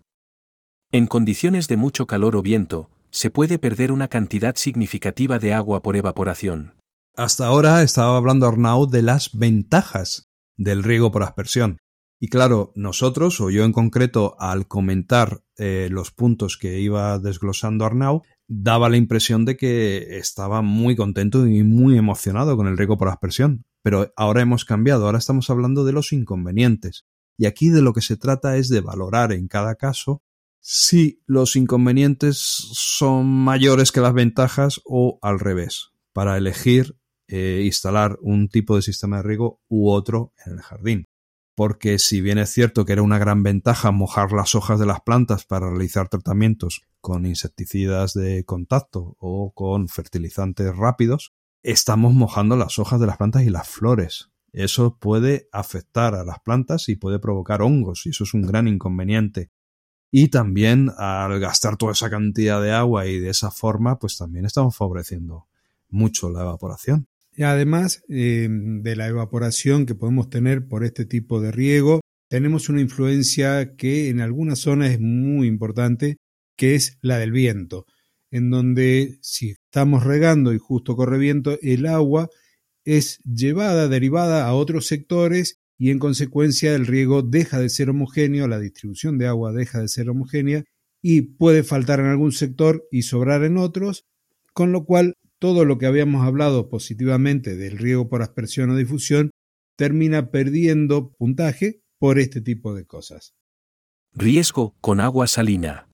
En 0.91 1.07
condiciones 1.07 1.69
de 1.69 1.77
mucho 1.77 2.07
calor 2.07 2.37
o 2.37 2.43
viento, 2.43 2.89
se 3.11 3.31
puede 3.31 3.59
perder 3.59 3.93
una 3.93 4.09
cantidad 4.09 4.57
significativa 4.57 5.39
de 5.39 5.53
agua 5.53 5.83
por 5.83 5.95
evaporación. 5.95 6.73
Hasta 7.15 7.47
ahora 7.47 7.83
estaba 7.83 8.17
hablando 8.17 8.47
Arnaud 8.47 8.91
de 8.91 9.03
las 9.03 9.37
ventajas 9.37 10.31
del 10.57 10.83
riego 10.83 11.13
por 11.13 11.23
aspersión. 11.23 11.77
Y 12.19 12.29
claro, 12.29 12.73
nosotros, 12.75 13.43
o 13.43 13.51
yo 13.51 13.65
en 13.65 13.73
concreto, 13.73 14.37
al 14.39 14.67
comentar 14.67 15.43
eh, 15.59 15.89
los 15.91 16.11
puntos 16.11 16.57
que 16.57 16.81
iba 16.81 17.19
desglosando 17.19 17.85
Arnau, 17.85 18.23
daba 18.49 18.89
la 18.89 18.97
impresión 18.97 19.45
de 19.45 19.59
que 19.59 20.17
estaba 20.17 20.63
muy 20.63 20.97
contento 20.97 21.47
y 21.47 21.63
muy 21.63 21.99
emocionado 21.99 22.57
con 22.57 22.69
el 22.69 22.79
riego 22.79 22.97
por 22.97 23.09
aspersión. 23.09 23.67
Pero 23.83 24.15
ahora 24.17 24.41
hemos 24.41 24.65
cambiado, 24.65 25.05
ahora 25.05 25.19
estamos 25.19 25.51
hablando 25.51 25.85
de 25.85 25.93
los 25.93 26.15
inconvenientes. 26.15 27.05
Y 27.41 27.47
aquí 27.47 27.71
de 27.71 27.81
lo 27.81 27.95
que 27.95 28.03
se 28.03 28.19
trata 28.19 28.59
es 28.59 28.69
de 28.69 28.83
valorar 28.83 29.33
en 29.33 29.49
cada 29.49 29.77
caso 29.77 30.23
si 30.61 31.23
los 31.25 31.57
inconvenientes 31.57 32.37
son 32.37 33.29
mayores 33.29 33.93
que 33.93 34.03
las 34.03 34.13
ventajas 34.13 34.83
o 34.85 35.19
al 35.23 35.41
revés, 35.41 35.89
para 36.13 36.37
elegir 36.37 36.99
eh, 37.29 37.63
instalar 37.65 38.19
un 38.21 38.51
tipo 38.51 38.77
de 38.77 38.83
sistema 38.83 39.17
de 39.17 39.23
riego 39.23 39.63
u 39.69 39.89
otro 39.89 40.35
en 40.45 40.53
el 40.53 40.61
jardín 40.61 41.07
porque 41.55 41.99
si 41.99 42.21
bien 42.21 42.37
es 42.37 42.51
cierto 42.51 42.85
que 42.85 42.93
era 42.93 43.03
una 43.03 43.19
gran 43.19 43.43
ventaja 43.43 43.91
mojar 43.91 44.33
las 44.33 44.55
hojas 44.55 44.79
de 44.79 44.87
las 44.87 45.01
plantas 45.01 45.47
para 45.47 45.71
realizar 45.71 46.09
tratamientos 46.09 46.83
con 47.01 47.25
insecticidas 47.25 48.13
de 48.13 48.45
contacto 48.45 49.17
o 49.19 49.53
con 49.55 49.89
fertilizantes 49.89 50.77
rápidos, 50.77 51.33
estamos 51.63 52.13
mojando 52.13 52.57
las 52.57 52.79
hojas 52.79 53.01
de 53.01 53.07
las 53.07 53.17
plantas 53.17 53.45
y 53.45 53.51
las 53.51 53.67
flores. 53.67 54.31
Eso 54.53 54.99
puede 54.99 55.49
afectar 55.53 56.15
a 56.15 56.25
las 56.25 56.41
plantas 56.41 56.89
y 56.89 56.97
puede 56.97 57.19
provocar 57.19 57.63
hongos, 57.63 58.07
y 58.07 58.11
eso 58.11 58.25
es 58.25 58.35
un 58.35 58.43
gran 58.43 58.69
inconveniente. 58.69 59.51
Y 60.11 60.29
también 60.29 60.91
al 60.99 61.39
gastar 61.39 61.77
toda 61.77 61.93
esa 61.93 62.11
cantidad 62.11 62.61
de 62.61 62.73
agua 62.73 63.07
y 63.07 63.21
de 63.21 63.31
esa 63.31 63.51
forma, 63.51 63.99
pues 63.99 64.17
también 64.17 64.45
estamos 64.45 64.77
favoreciendo 64.77 65.47
mucho 65.89 66.31
la 66.31 66.43
evaporación. 66.43 67.07
Y 67.33 67.45
además 67.45 68.03
eh, 68.09 68.49
de 68.51 68.97
la 68.97 69.07
evaporación 69.07 69.87
que 69.87 69.95
podemos 69.95 70.29
tener 70.29 70.67
por 70.67 70.85
este 70.85 71.05
tipo 71.05 71.41
de 71.41 71.53
riego, 71.53 72.01
tenemos 72.29 72.69
una 72.69 72.81
influencia 72.81 73.77
que 73.77 74.09
en 74.09 74.21
algunas 74.21 74.61
zonas 74.61 74.91
es 74.91 75.01
muy 75.01 75.47
importante, 75.47 76.17
que 76.57 76.75
es 76.75 76.99
la 77.03 77.19
del 77.19 77.33
viento, 77.33 77.87
en 78.31 78.51
donde 78.51 79.19
si 79.23 79.51
estamos 79.51 80.05
regando 80.05 80.53
y 80.53 80.59
justo 80.59 80.97
corre 80.97 81.19
viento, 81.19 81.59
el 81.63 81.87
agua 81.87 82.29
es 82.85 83.19
llevada, 83.25 83.89
derivada 83.89 84.47
a 84.47 84.55
otros 84.55 84.87
sectores 84.87 85.61
y 85.79 85.91
en 85.91 85.99
consecuencia 85.99 86.75
el 86.75 86.87
riego 86.87 87.23
deja 87.23 87.59
de 87.59 87.71
ser 87.71 87.91
homogéneo, 87.91 88.49
la 88.49 88.59
distribución 88.59 89.19
de 89.19 89.27
agua 89.27 89.53
deja 89.53 89.81
de 89.81 89.89
ser 89.89 90.11
homogénea 90.11 90.65
y 91.03 91.23
puede 91.23 91.63
faltar 91.63 92.01
en 92.01 92.07
algún 92.07 92.33
sector 92.33 92.85
y 92.91 93.03
sobrar 93.03 93.45
en 93.45 93.57
otros, 93.57 94.05
con 94.53 94.73
lo 94.73 94.85
cual 94.85 95.15
todo 95.39 95.65
lo 95.65 95.79
que 95.79 95.87
habíamos 95.87 96.27
hablado 96.27 96.69
positivamente 96.69 97.57
del 97.57 97.79
riego 97.79 98.09
por 98.09 98.23
aspersión 98.23 98.71
o 98.71 98.77
difusión 98.77 99.31
termina 99.77 100.31
perdiendo 100.31 101.13
puntaje 101.13 101.81
por 101.99 102.19
este 102.19 102.43
tipo 102.43 102.75
de 102.75 102.85
cosas. 102.85 103.35
Riesgo 104.13 104.77
con 104.81 105.01
agua 105.01 105.27
salina. 105.27 105.89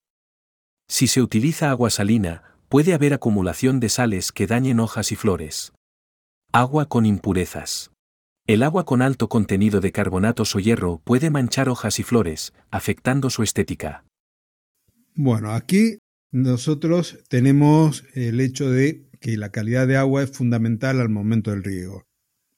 Si 0.88 1.06
se 1.06 1.22
utiliza 1.22 1.70
agua 1.70 1.90
salina, 1.90 2.42
puede 2.68 2.94
haber 2.94 3.12
acumulación 3.12 3.78
de 3.78 3.88
sales 3.88 4.32
que 4.32 4.46
dañen 4.48 4.80
hojas 4.80 5.12
y 5.12 5.16
flores. 5.16 5.72
Agua 6.52 6.88
con 6.88 7.04
impurezas. 7.04 7.90
El 8.46 8.62
agua 8.62 8.86
con 8.86 9.02
alto 9.02 9.28
contenido 9.28 9.80
de 9.80 9.92
carbonatos 9.92 10.54
o 10.54 10.60
hierro 10.60 11.02
puede 11.04 11.30
manchar 11.30 11.68
hojas 11.68 11.98
y 11.98 12.02
flores, 12.02 12.54
afectando 12.70 13.28
su 13.28 13.42
estética. 13.42 14.04
Bueno, 15.14 15.52
aquí 15.52 15.98
nosotros 16.30 17.18
tenemos 17.28 18.04
el 18.14 18.40
hecho 18.40 18.70
de 18.70 19.08
que 19.20 19.36
la 19.36 19.50
calidad 19.50 19.86
de 19.86 19.96
agua 19.96 20.22
es 20.22 20.30
fundamental 20.30 21.00
al 21.00 21.08
momento 21.08 21.50
del 21.50 21.64
riego. 21.64 22.04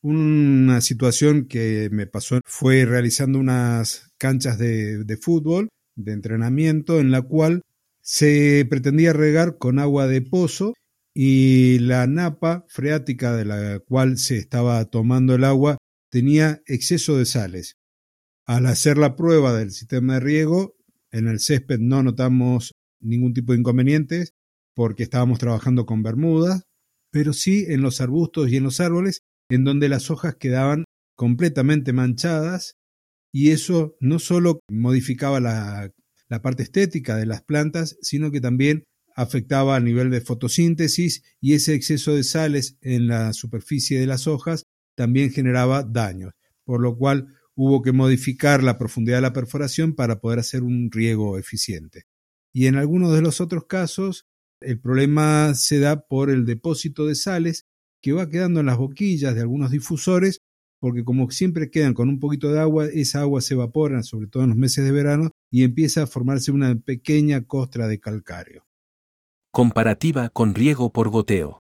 Una 0.00 0.80
situación 0.80 1.46
que 1.46 1.88
me 1.90 2.06
pasó 2.06 2.40
fue 2.44 2.84
realizando 2.84 3.38
unas 3.38 4.12
canchas 4.18 4.58
de, 4.58 5.04
de 5.04 5.16
fútbol, 5.16 5.70
de 5.96 6.12
entrenamiento, 6.12 7.00
en 7.00 7.10
la 7.10 7.22
cual 7.22 7.62
se 8.00 8.64
pretendía 8.70 9.12
regar 9.12 9.58
con 9.58 9.78
agua 9.78 10.06
de 10.06 10.22
pozo 10.22 10.74
y 11.20 11.80
la 11.80 12.06
napa 12.06 12.64
freática 12.68 13.34
de 13.34 13.44
la 13.44 13.80
cual 13.80 14.18
se 14.18 14.36
estaba 14.36 14.84
tomando 14.84 15.34
el 15.34 15.42
agua 15.42 15.76
tenía 16.12 16.62
exceso 16.64 17.18
de 17.18 17.26
sales. 17.26 17.74
Al 18.46 18.66
hacer 18.66 18.98
la 18.98 19.16
prueba 19.16 19.52
del 19.52 19.72
sistema 19.72 20.14
de 20.14 20.20
riego, 20.20 20.76
en 21.10 21.26
el 21.26 21.40
césped 21.40 21.80
no 21.80 22.04
notamos 22.04 22.70
ningún 23.00 23.34
tipo 23.34 23.52
de 23.52 23.58
inconvenientes, 23.58 24.30
porque 24.76 25.02
estábamos 25.02 25.40
trabajando 25.40 25.86
con 25.86 26.04
bermudas, 26.04 26.62
pero 27.10 27.32
sí 27.32 27.64
en 27.66 27.82
los 27.82 28.00
arbustos 28.00 28.52
y 28.52 28.58
en 28.58 28.62
los 28.62 28.78
árboles, 28.78 29.22
en 29.50 29.64
donde 29.64 29.88
las 29.88 30.12
hojas 30.12 30.36
quedaban 30.36 30.84
completamente 31.16 31.92
manchadas, 31.92 32.76
y 33.32 33.50
eso 33.50 33.96
no 33.98 34.20
solo 34.20 34.60
modificaba 34.70 35.40
la, 35.40 35.90
la 36.28 36.42
parte 36.42 36.62
estética 36.62 37.16
de 37.16 37.26
las 37.26 37.42
plantas, 37.42 37.96
sino 38.02 38.30
que 38.30 38.40
también 38.40 38.84
afectaba 39.18 39.74
a 39.74 39.80
nivel 39.80 40.10
de 40.10 40.20
fotosíntesis 40.20 41.24
y 41.40 41.54
ese 41.54 41.74
exceso 41.74 42.14
de 42.14 42.22
sales 42.22 42.78
en 42.82 43.08
la 43.08 43.32
superficie 43.32 43.98
de 43.98 44.06
las 44.06 44.28
hojas 44.28 44.66
también 44.96 45.32
generaba 45.32 45.82
daños, 45.82 46.34
por 46.64 46.80
lo 46.80 46.96
cual 46.96 47.34
hubo 47.56 47.82
que 47.82 47.90
modificar 47.90 48.62
la 48.62 48.78
profundidad 48.78 49.16
de 49.16 49.22
la 49.22 49.32
perforación 49.32 49.96
para 49.96 50.20
poder 50.20 50.38
hacer 50.38 50.62
un 50.62 50.92
riego 50.92 51.36
eficiente. 51.36 52.04
Y 52.52 52.66
en 52.66 52.76
algunos 52.76 53.12
de 53.12 53.20
los 53.20 53.40
otros 53.40 53.66
casos, 53.66 54.28
el 54.60 54.78
problema 54.78 55.52
se 55.56 55.80
da 55.80 56.06
por 56.06 56.30
el 56.30 56.46
depósito 56.46 57.04
de 57.04 57.16
sales 57.16 57.66
que 58.00 58.12
va 58.12 58.28
quedando 58.28 58.60
en 58.60 58.66
las 58.66 58.78
boquillas 58.78 59.34
de 59.34 59.40
algunos 59.40 59.72
difusores, 59.72 60.42
porque 60.78 61.02
como 61.02 61.28
siempre 61.32 61.70
quedan 61.72 61.92
con 61.92 62.08
un 62.08 62.20
poquito 62.20 62.52
de 62.52 62.60
agua, 62.60 62.86
esa 62.86 63.22
agua 63.22 63.40
se 63.40 63.54
evapora, 63.54 64.04
sobre 64.04 64.28
todo 64.28 64.44
en 64.44 64.50
los 64.50 64.58
meses 64.58 64.84
de 64.84 64.92
verano, 64.92 65.32
y 65.50 65.64
empieza 65.64 66.04
a 66.04 66.06
formarse 66.06 66.52
una 66.52 66.78
pequeña 66.78 67.44
costra 67.44 67.88
de 67.88 67.98
calcario. 67.98 68.67
Comparativa 69.58 70.28
con 70.28 70.54
riego 70.54 70.92
por 70.92 71.08
goteo. 71.08 71.58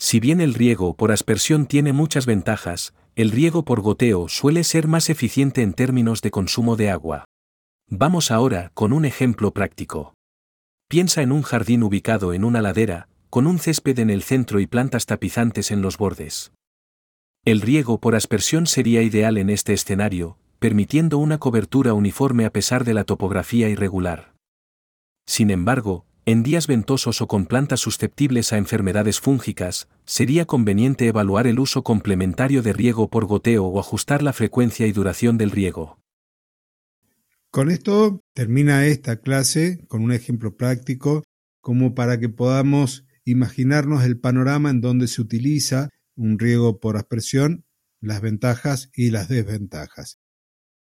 Si 0.00 0.18
bien 0.18 0.40
el 0.40 0.52
riego 0.52 0.96
por 0.96 1.12
aspersión 1.12 1.66
tiene 1.66 1.92
muchas 1.92 2.26
ventajas, 2.26 2.92
el 3.14 3.30
riego 3.30 3.64
por 3.64 3.82
goteo 3.82 4.26
suele 4.26 4.64
ser 4.64 4.88
más 4.88 5.10
eficiente 5.10 5.62
en 5.62 5.72
términos 5.72 6.22
de 6.22 6.32
consumo 6.32 6.74
de 6.74 6.90
agua. 6.90 7.24
Vamos 7.88 8.32
ahora 8.32 8.72
con 8.74 8.92
un 8.92 9.04
ejemplo 9.04 9.52
práctico. 9.52 10.12
Piensa 10.88 11.22
en 11.22 11.30
un 11.30 11.42
jardín 11.42 11.84
ubicado 11.84 12.34
en 12.34 12.42
una 12.42 12.60
ladera, 12.60 13.06
con 13.30 13.46
un 13.46 13.60
césped 13.60 14.00
en 14.00 14.10
el 14.10 14.24
centro 14.24 14.58
y 14.58 14.66
plantas 14.66 15.06
tapizantes 15.06 15.70
en 15.70 15.82
los 15.82 15.98
bordes. 15.98 16.50
El 17.44 17.60
riego 17.60 18.00
por 18.00 18.16
aspersión 18.16 18.66
sería 18.66 19.02
ideal 19.02 19.38
en 19.38 19.50
este 19.50 19.72
escenario, 19.72 20.36
permitiendo 20.58 21.18
una 21.18 21.38
cobertura 21.38 21.94
uniforme 21.94 22.44
a 22.44 22.50
pesar 22.50 22.82
de 22.82 22.94
la 22.94 23.04
topografía 23.04 23.68
irregular. 23.68 24.34
Sin 25.28 25.50
embargo, 25.50 26.05
en 26.28 26.42
días 26.42 26.66
ventosos 26.66 27.22
o 27.22 27.28
con 27.28 27.46
plantas 27.46 27.78
susceptibles 27.78 28.52
a 28.52 28.58
enfermedades 28.58 29.20
fúngicas, 29.20 29.88
sería 30.04 30.44
conveniente 30.44 31.06
evaluar 31.06 31.46
el 31.46 31.60
uso 31.60 31.84
complementario 31.84 32.62
de 32.62 32.72
riego 32.72 33.08
por 33.08 33.26
goteo 33.26 33.64
o 33.64 33.78
ajustar 33.78 34.24
la 34.24 34.32
frecuencia 34.32 34.88
y 34.88 34.92
duración 34.92 35.38
del 35.38 35.52
riego. 35.52 36.00
Con 37.52 37.70
esto 37.70 38.24
termina 38.34 38.86
esta 38.86 39.20
clase 39.20 39.84
con 39.86 40.02
un 40.02 40.10
ejemplo 40.10 40.56
práctico 40.56 41.22
como 41.60 41.94
para 41.94 42.18
que 42.18 42.28
podamos 42.28 43.06
imaginarnos 43.24 44.02
el 44.02 44.18
panorama 44.18 44.70
en 44.70 44.80
donde 44.80 45.06
se 45.06 45.22
utiliza 45.22 45.90
un 46.16 46.40
riego 46.40 46.80
por 46.80 46.96
aspersión, 46.96 47.64
las 48.00 48.20
ventajas 48.20 48.90
y 48.94 49.10
las 49.10 49.28
desventajas. 49.28 50.18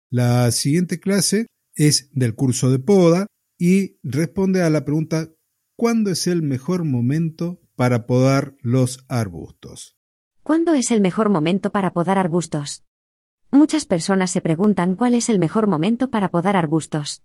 La 0.10 0.50
siguiente 0.52 1.00
clase 1.00 1.46
es 1.76 2.10
del 2.12 2.34
curso 2.34 2.72
de 2.72 2.80
poda 2.80 3.28
y 3.58 3.98
responde 4.04 4.62
a 4.62 4.70
la 4.70 4.86
pregunta 4.86 5.30
¿cuándo 5.76 6.12
es 6.12 6.28
el 6.28 6.42
mejor 6.42 6.84
momento 6.84 7.60
para 7.76 8.06
podar 8.08 8.56
los 8.62 9.06
arbustos? 9.08 9.98
¿Cuándo 10.44 10.74
es 10.74 10.92
el 10.92 11.02
mejor 11.02 11.30
momento 11.30 11.72
para 11.72 11.92
podar 11.92 12.18
arbustos? 12.18 12.84
Muchas 13.52 13.86
personas 13.86 14.32
se 14.32 14.42
preguntan 14.42 14.96
cuál 14.96 15.14
es 15.14 15.30
el 15.30 15.40
mejor 15.40 15.68
momento 15.68 16.10
para 16.10 16.30
podar 16.30 16.56
arbustos. 16.56 17.24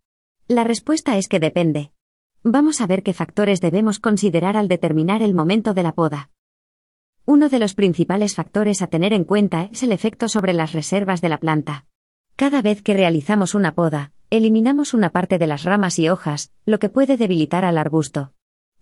La 0.49 0.65
respuesta 0.65 1.17
es 1.17 1.29
que 1.29 1.41
depende. 1.41 1.93
Vamos 2.43 2.81
a 2.81 2.87
ver 2.87 3.03
qué 3.03 3.13
factores 3.13 3.61
debemos 3.61 4.01
considerar 4.01 4.57
al 4.57 4.69
determinar 4.69 5.23
el 5.23 5.35
momento 5.35 5.75
de 5.75 5.83
la 5.83 5.93
poda. 5.93 6.31
Uno 7.25 7.49
de 7.49 7.61
los 7.61 7.75
principales 7.75 8.35
factores 8.35 8.83
a 8.83 8.89
tener 8.89 9.13
en 9.13 9.25
cuenta 9.25 9.69
es 9.73 9.85
el 9.85 9.93
efecto 9.93 10.29
sobre 10.29 10.53
las 10.53 10.73
reservas 10.73 11.21
de 11.21 11.29
la 11.29 11.39
planta. 11.39 11.87
Cada 12.35 12.63
vez 12.63 12.83
que 12.83 12.95
realizamos 12.95 13.55
una 13.55 13.75
poda, 13.75 14.13
eliminamos 14.37 14.95
una 14.95 15.11
parte 15.11 15.37
de 15.37 15.47
las 15.47 15.65
ramas 15.65 15.99
y 15.99 16.09
hojas, 16.09 16.53
lo 16.65 16.79
que 16.79 16.89
puede 16.89 17.19
debilitar 17.19 17.67
al 17.67 17.77
arbusto. 17.77 18.33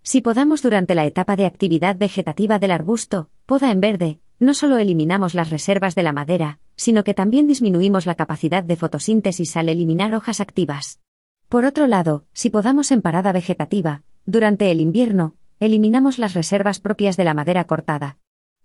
Si 0.01 0.21
podamos 0.21 0.61
durante 0.61 0.95
la 0.95 1.05
etapa 1.05 1.35
de 1.35 1.45
actividad 1.45 1.97
vegetativa 1.97 2.57
del 2.57 2.71
arbusto, 2.71 3.29
poda 3.45 3.69
en 3.69 3.81
verde, 3.81 4.19
no 4.39 4.53
solo 4.53 4.77
eliminamos 4.77 5.35
las 5.35 5.49
reservas 5.49 5.93
de 5.93 6.03
la 6.03 6.13
madera, 6.13 6.59
sino 6.77 7.03
que 7.03 7.13
también 7.13 7.47
disminuimos 7.47 8.05
la 8.05 8.15
capacidad 8.15 8.63
de 8.63 8.77
fotosíntesis 8.77 9.57
al 9.57 9.67
eliminar 9.67 10.15
hojas 10.15 10.39
activas. 10.39 11.01
Por 11.49 11.65
otro 11.65 11.85
lado, 11.85 12.23
si 12.31 12.49
podamos 12.49 12.89
en 12.91 13.01
parada 13.01 13.33
vegetativa, 13.33 14.03
durante 14.25 14.71
el 14.71 14.79
invierno, 14.79 15.35
eliminamos 15.59 16.17
las 16.17 16.33
reservas 16.33 16.79
propias 16.79 17.17
de 17.17 17.25
la 17.25 17.33
madera 17.33 17.65
cortada. 17.65 18.17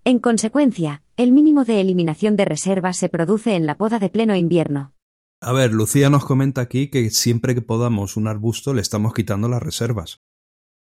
En 0.05 0.21
consecuencia, 0.21 1.03
el 1.17 1.33
mínimo 1.33 1.65
de 1.65 1.81
eliminación 1.81 2.37
de 2.37 2.45
reservas 2.45 2.97
se 2.97 3.09
produce 3.09 3.57
en 3.57 3.67
la 3.67 3.77
poda 3.77 3.99
de 3.99 4.09
pleno 4.09 4.37
invierno. 4.37 4.93
A 5.47 5.53
ver, 5.53 5.73
Lucía 5.73 6.11
nos 6.11 6.25
comenta 6.25 6.61
aquí 6.61 6.91
que 6.91 7.09
siempre 7.11 7.55
que 7.55 7.63
podamos 7.63 8.17
un 8.17 8.27
arbusto 8.27 8.75
le 8.75 8.81
estamos 8.81 9.15
quitando 9.15 9.49
las 9.49 9.63
reservas. 9.63 10.19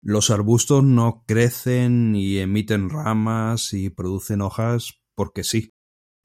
Los 0.02 0.30
arbustos 0.30 0.86
no 0.86 1.26
crecen 1.28 2.16
y 2.16 2.38
emiten 2.38 2.90
ramas 2.90 3.74
y 3.74 3.90
producen 3.90 4.40
hojas 4.40 5.02
porque 5.18 5.44
sí, 5.44 5.72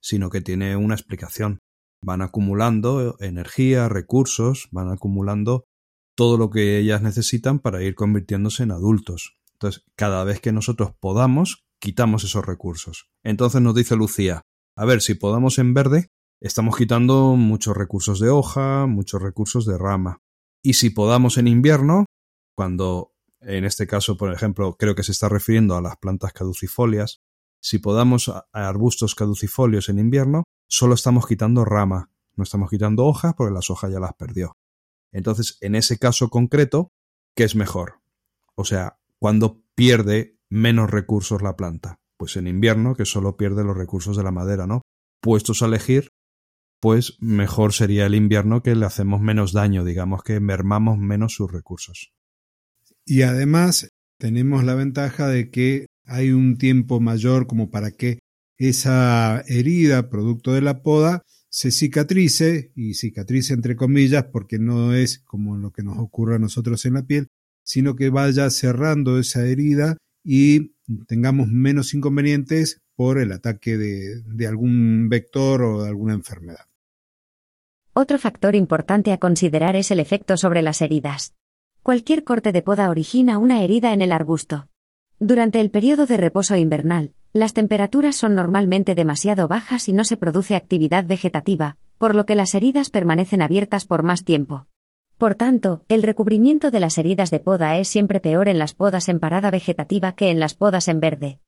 sino 0.00 0.30
que 0.30 0.40
tiene 0.40 0.76
una 0.76 0.94
explicación. 0.94 1.58
Van 2.00 2.22
acumulando 2.22 3.16
energía, 3.18 3.88
recursos, 3.88 4.68
van 4.70 4.92
acumulando 4.92 5.64
todo 6.16 6.38
lo 6.38 6.48
que 6.50 6.78
ellas 6.78 7.02
necesitan 7.02 7.58
para 7.58 7.82
ir 7.82 7.96
convirtiéndose 7.96 8.62
en 8.62 8.70
adultos. 8.70 9.36
Entonces, 9.54 9.82
cada 9.96 10.22
vez 10.22 10.40
que 10.40 10.52
nosotros 10.52 10.92
podamos, 11.00 11.64
quitamos 11.80 12.22
esos 12.22 12.46
recursos. 12.46 13.08
Entonces 13.24 13.60
nos 13.62 13.74
dice 13.74 13.96
Lucía, 13.96 14.42
a 14.76 14.84
ver, 14.84 15.02
si 15.02 15.14
podamos 15.14 15.58
en 15.58 15.74
verde, 15.74 16.06
estamos 16.40 16.76
quitando 16.76 17.36
muchos 17.36 17.76
recursos 17.76 18.20
de 18.20 18.30
hoja, 18.30 18.86
muchos 18.86 19.20
recursos 19.22 19.66
de 19.66 19.78
rama. 19.78 20.20
Y 20.62 20.74
si 20.74 20.90
podamos 20.90 21.38
en 21.38 21.48
invierno, 21.48 22.06
cuando 22.54 23.12
en 23.40 23.64
este 23.64 23.86
caso, 23.86 24.16
por 24.16 24.32
ejemplo, 24.32 24.76
creo 24.76 24.94
que 24.94 25.02
se 25.02 25.12
está 25.12 25.28
refiriendo 25.28 25.76
a 25.76 25.82
las 25.82 25.96
plantas 25.96 26.32
caducifolias, 26.32 27.20
si 27.60 27.78
podamos 27.78 28.28
a 28.28 28.46
arbustos 28.52 29.14
caducifolios 29.14 29.88
en 29.88 29.98
invierno, 29.98 30.44
solo 30.68 30.94
estamos 30.94 31.26
quitando 31.26 31.64
rama, 31.64 32.10
no 32.36 32.44
estamos 32.44 32.70
quitando 32.70 33.04
hojas 33.06 33.34
porque 33.36 33.54
las 33.54 33.70
hojas 33.70 33.92
ya 33.92 34.00
las 34.00 34.14
perdió. 34.14 34.52
Entonces, 35.12 35.58
en 35.60 35.74
ese 35.74 35.98
caso 35.98 36.28
concreto, 36.28 36.90
¿qué 37.34 37.44
es 37.44 37.54
mejor? 37.54 38.00
O 38.54 38.64
sea, 38.64 38.98
cuando 39.18 39.62
pierde 39.74 40.38
menos 40.48 40.90
recursos 40.90 41.42
la 41.42 41.56
planta. 41.56 42.00
Pues 42.16 42.36
en 42.36 42.48
invierno, 42.48 42.94
que 42.94 43.04
solo 43.04 43.36
pierde 43.36 43.62
los 43.64 43.76
recursos 43.76 44.16
de 44.16 44.24
la 44.24 44.32
madera, 44.32 44.66
¿no? 44.66 44.82
Puestos 45.20 45.62
a 45.62 45.66
elegir, 45.66 46.10
pues 46.80 47.16
mejor 47.20 47.72
sería 47.72 48.06
el 48.06 48.14
invierno 48.14 48.62
que 48.62 48.74
le 48.74 48.86
hacemos 48.86 49.20
menos 49.20 49.52
daño, 49.52 49.84
digamos 49.84 50.22
que 50.22 50.40
mermamos 50.40 50.98
menos 50.98 51.34
sus 51.34 51.50
recursos. 51.50 52.12
Y 53.04 53.22
además 53.22 53.88
tenemos 54.18 54.64
la 54.64 54.74
ventaja 54.74 55.28
de 55.28 55.50
que 55.50 55.86
hay 56.04 56.30
un 56.30 56.56
tiempo 56.56 57.00
mayor 57.00 57.46
como 57.46 57.70
para 57.70 57.90
que 57.90 58.18
esa 58.58 59.42
herida 59.46 60.10
producto 60.10 60.52
de 60.52 60.62
la 60.62 60.82
poda 60.82 61.22
se 61.50 61.70
cicatrice, 61.70 62.72
y 62.74 62.94
cicatrice 62.94 63.54
entre 63.54 63.76
comillas, 63.76 64.26
porque 64.32 64.58
no 64.58 64.94
es 64.94 65.20
como 65.20 65.56
lo 65.56 65.70
que 65.70 65.82
nos 65.82 65.98
ocurre 65.98 66.36
a 66.36 66.38
nosotros 66.38 66.84
en 66.84 66.94
la 66.94 67.04
piel, 67.04 67.28
sino 67.64 67.96
que 67.96 68.10
vaya 68.10 68.50
cerrando 68.50 69.18
esa 69.18 69.46
herida 69.46 69.96
y 70.24 70.74
tengamos 71.06 71.48
menos 71.48 71.94
inconvenientes 71.94 72.80
por 72.98 73.20
el 73.20 73.30
ataque 73.30 73.76
de, 73.76 74.46
algún 74.48 75.08
vector 75.08 75.62
o 75.62 75.84
de 75.84 75.88
alguna 75.88 76.14
enfermedad. 76.14 76.66
Otro 77.92 78.18
factor 78.18 78.56
importante 78.56 79.12
a 79.12 79.18
considerar 79.18 79.76
es 79.76 79.92
el 79.92 80.00
efecto 80.00 80.36
sobre 80.36 80.62
las 80.62 80.82
heridas. 80.82 81.32
Cualquier 81.84 82.24
corte 82.24 82.50
de 82.50 82.60
poda 82.60 82.90
origina 82.90 83.38
una 83.38 83.62
herida 83.62 83.92
en 83.92 84.02
el 84.02 84.10
arbusto. 84.10 84.66
Durante 85.20 85.60
el 85.60 85.70
periodo 85.70 86.06
de 86.06 86.16
reposo 86.16 86.56
invernal, 86.56 87.12
las 87.32 87.54
temperaturas 87.54 88.16
son 88.16 88.34
normalmente 88.34 88.96
demasiado 88.96 89.46
bajas 89.46 89.88
y 89.88 89.92
no 89.92 90.02
se 90.02 90.16
produce 90.16 90.56
actividad 90.56 91.06
vegetativa, 91.06 91.76
por 91.98 92.16
lo 92.16 92.26
que 92.26 92.34
las 92.34 92.52
heridas 92.56 92.90
permanecen 92.90 93.42
abiertas 93.42 93.84
por 93.84 94.02
más 94.02 94.24
tiempo. 94.24 94.66
Por 95.18 95.36
tanto, 95.36 95.84
el 95.86 96.02
recubrimiento 96.02 96.72
de 96.72 96.80
las 96.80 96.98
heridas 96.98 97.30
de 97.30 97.38
poda 97.38 97.78
es 97.78 97.86
siempre 97.86 98.18
peor 98.18 98.48
en 98.48 98.58
las 98.58 98.74
podas 98.74 99.08
en 99.08 99.20
parada 99.20 99.52
vegetativa 99.52 100.16
que 100.16 100.30
en 100.30 100.40
las 100.40 100.54
podas 100.54 100.88
en 100.88 100.98
verde. 100.98 101.38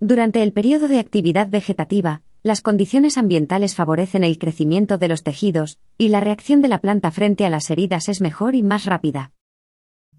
Durante 0.00 0.42
el 0.42 0.52
periodo 0.52 0.88
de 0.88 0.98
actividad 0.98 1.48
vegetativa, 1.48 2.22
las 2.42 2.60
condiciones 2.60 3.16
ambientales 3.16 3.74
favorecen 3.74 4.24
el 4.24 4.38
crecimiento 4.38 4.98
de 4.98 5.08
los 5.08 5.22
tejidos, 5.22 5.78
y 5.96 6.08
la 6.08 6.20
reacción 6.20 6.60
de 6.60 6.68
la 6.68 6.82
planta 6.82 7.10
frente 7.10 7.46
a 7.46 7.50
las 7.50 7.70
heridas 7.70 8.10
es 8.10 8.20
mejor 8.20 8.54
y 8.54 8.62
más 8.62 8.84
rápida. 8.84 9.32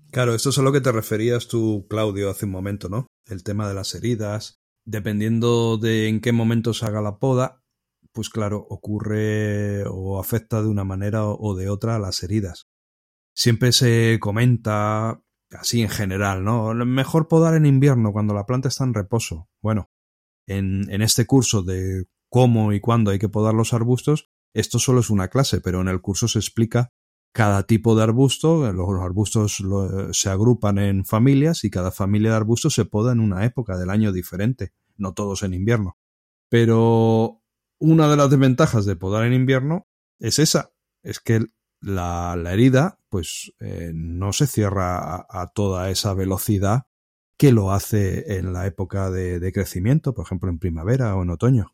Claro, 0.10 0.34
esto 0.34 0.50
es 0.50 0.58
a 0.58 0.64
lo 0.64 0.72
que 0.72 0.82
te 0.82 0.92
referías 0.92 1.48
tú, 1.48 1.86
Claudio, 1.88 2.32
hace 2.32 2.46
un 2.46 2.52
momento, 2.52 2.90
¿no? 2.90 3.06
El 3.28 3.44
tema 3.44 3.68
de 3.68 3.76
las 3.76 3.94
heridas. 3.94 4.56
Dependiendo 4.84 5.78
de 5.78 6.08
en 6.08 6.22
qué 6.22 6.32
momento 6.32 6.74
se 6.74 6.86
haga 6.86 7.02
la 7.02 7.20
poda, 7.20 7.62
pues 8.14 8.30
claro, 8.30 8.66
ocurre 8.70 9.84
o 9.86 10.20
afecta 10.20 10.62
de 10.62 10.70
una 10.70 10.86
manera 10.86 11.28
o 11.28 11.56
de 11.56 11.70
otra 11.70 11.98
a 11.98 12.00
las 12.00 12.24
heridas 12.24 12.68
siempre 13.38 13.72
se 13.72 14.18
comenta 14.20 15.22
así 15.52 15.82
en 15.82 15.90
general, 15.90 16.44
¿no? 16.44 16.74
Mejor 16.74 17.28
podar 17.28 17.56
en 17.56 17.66
invierno 17.66 18.12
cuando 18.12 18.34
la 18.34 18.46
planta 18.46 18.68
está 18.68 18.84
en 18.84 18.94
reposo. 18.94 19.50
Bueno, 19.62 19.90
en, 20.48 21.02
este 21.02 21.26
curso 21.26 21.64
de 21.64 22.06
cómo 22.30 22.74
y 22.74 22.80
cuándo 22.80 23.12
hay 23.12 23.20
que 23.20 23.30
podar 23.30 23.54
los 23.54 23.74
arbustos, 23.74 24.30
esto 24.54 24.80
solo 24.80 25.02
es 25.02 25.10
una 25.10 25.28
clase, 25.28 25.62
pero 25.62 25.82
en 25.82 25.88
el 25.88 26.02
curso 26.02 26.28
se 26.28 26.40
explica 26.40 26.92
cada 27.34 27.64
tipo 27.64 27.96
de 27.96 28.04
arbusto, 28.04 28.72
los 28.74 28.90
arbustos 29.02 29.64
se 30.12 30.30
agrupan 30.30 30.80
en 30.80 31.06
familias 31.06 31.64
y 31.64 31.70
cada 31.70 31.92
familia 31.92 32.32
de 32.32 32.38
arbustos 32.38 32.74
se 32.74 32.86
poda 32.86 33.12
en 33.12 33.20
una 33.20 33.46
época 33.46 33.78
del 33.78 33.92
año 33.92 34.12
diferente, 34.12 34.74
no 34.96 35.14
todos 35.14 35.44
en 35.44 35.54
invierno. 35.54 35.98
Pero 36.50 37.42
Una 37.80 38.10
de 38.10 38.18
las 38.18 38.32
desventajas 38.32 38.86
de 38.86 38.96
podar 38.96 39.24
en 39.26 39.34
invierno 39.34 39.88
es 40.20 40.40
esa, 40.40 40.72
es 41.04 41.20
que 41.20 41.46
la, 41.82 42.36
herida 42.52 43.00
pues 43.10 43.54
eh, 43.60 43.92
no 43.94 44.34
se 44.34 44.48
cierra 44.48 45.26
a, 45.30 45.52
toda 45.54 45.90
esa 45.90 46.14
velocidad 46.14 46.88
que 47.38 47.52
lo 47.52 47.72
hace 47.72 48.38
en 48.38 48.54
la 48.54 48.66
época 48.66 49.12
de, 49.12 49.52
crecimiento, 49.52 50.14
por 50.14 50.26
ejemplo 50.26 50.50
en 50.50 50.60
primavera 50.60 51.16
o 51.16 51.24
en 51.24 51.30
otoño. 51.30 51.74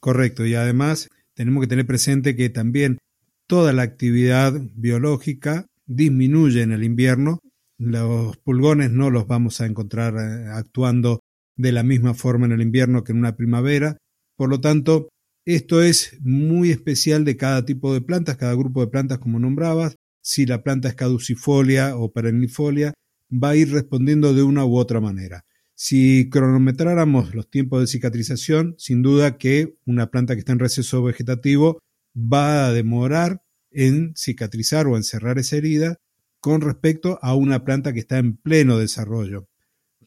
Correcto, 0.00 0.44
y 0.44 0.54
además 0.54 1.08
tenemos 1.34 1.62
que 1.62 1.68
tener 1.68 1.86
presente 1.86 2.34
que 2.34 2.50
también 2.50 2.98
toda 3.46 3.72
la 3.72 3.82
actividad 3.82 4.52
biológica 4.74 5.66
disminuye 5.86 6.62
en 6.62 6.72
el 6.72 6.84
invierno. 6.84 7.40
Los 7.78 8.36
pulgones 8.38 8.90
no 8.90 9.10
los 9.10 9.26
vamos 9.26 9.60
a 9.60 9.66
encontrar 9.66 10.14
eh, 10.16 10.48
actuando 10.52 11.20
de 11.56 11.72
la 11.72 11.82
misma 11.82 12.14
forma 12.14 12.46
en 12.46 12.52
el 12.52 12.62
invierno 12.62 13.04
que 13.04 13.12
en 13.12 13.18
una 13.18 13.36
primavera. 13.36 13.96
Por 14.36 14.48
lo 14.48 14.60
tanto, 14.60 15.08
esto 15.54 15.82
es 15.82 16.16
muy 16.20 16.70
especial 16.70 17.24
de 17.24 17.36
cada 17.36 17.64
tipo 17.64 17.92
de 17.92 18.00
plantas, 18.00 18.36
cada 18.36 18.54
grupo 18.54 18.80
de 18.80 18.88
plantas 18.88 19.18
como 19.18 19.38
nombrabas. 19.38 19.96
Si 20.22 20.46
la 20.46 20.62
planta 20.62 20.88
es 20.88 20.94
caducifolia 20.94 21.96
o 21.96 22.12
perennifolia, 22.12 22.92
va 23.32 23.50
a 23.50 23.56
ir 23.56 23.72
respondiendo 23.72 24.34
de 24.34 24.42
una 24.42 24.64
u 24.64 24.76
otra 24.76 25.00
manera. 25.00 25.44
Si 25.74 26.28
cronometráramos 26.28 27.34
los 27.34 27.48
tiempos 27.48 27.80
de 27.80 27.86
cicatrización, 27.86 28.74
sin 28.76 29.02
duda 29.02 29.38
que 29.38 29.76
una 29.86 30.10
planta 30.10 30.34
que 30.34 30.40
está 30.40 30.52
en 30.52 30.58
receso 30.58 31.02
vegetativo 31.02 31.80
va 32.14 32.66
a 32.66 32.72
demorar 32.72 33.42
en 33.70 34.12
cicatrizar 34.14 34.86
o 34.86 34.96
en 34.96 35.04
cerrar 35.04 35.38
esa 35.38 35.56
herida 35.56 35.96
con 36.40 36.60
respecto 36.60 37.18
a 37.22 37.34
una 37.34 37.64
planta 37.64 37.92
que 37.92 38.00
está 38.00 38.18
en 38.18 38.36
pleno 38.36 38.78
desarrollo. 38.78 39.48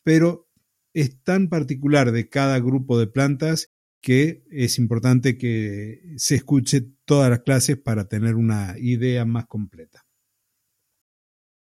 Pero 0.03 0.47
es 0.93 1.21
tan 1.23 1.49
particular 1.49 2.11
de 2.11 2.29
cada 2.29 2.59
grupo 2.59 2.99
de 2.99 3.07
plantas 3.07 3.72
que 4.03 4.43
es 4.51 4.79
importante 4.79 5.37
que 5.37 6.01
se 6.17 6.35
escuche 6.35 6.81
todas 7.05 7.29
las 7.29 7.39
clases 7.39 7.77
para 7.77 8.09
tener 8.09 8.35
una 8.35 8.75
idea 8.77 9.23
más 9.23 9.47
completa. 9.47 10.05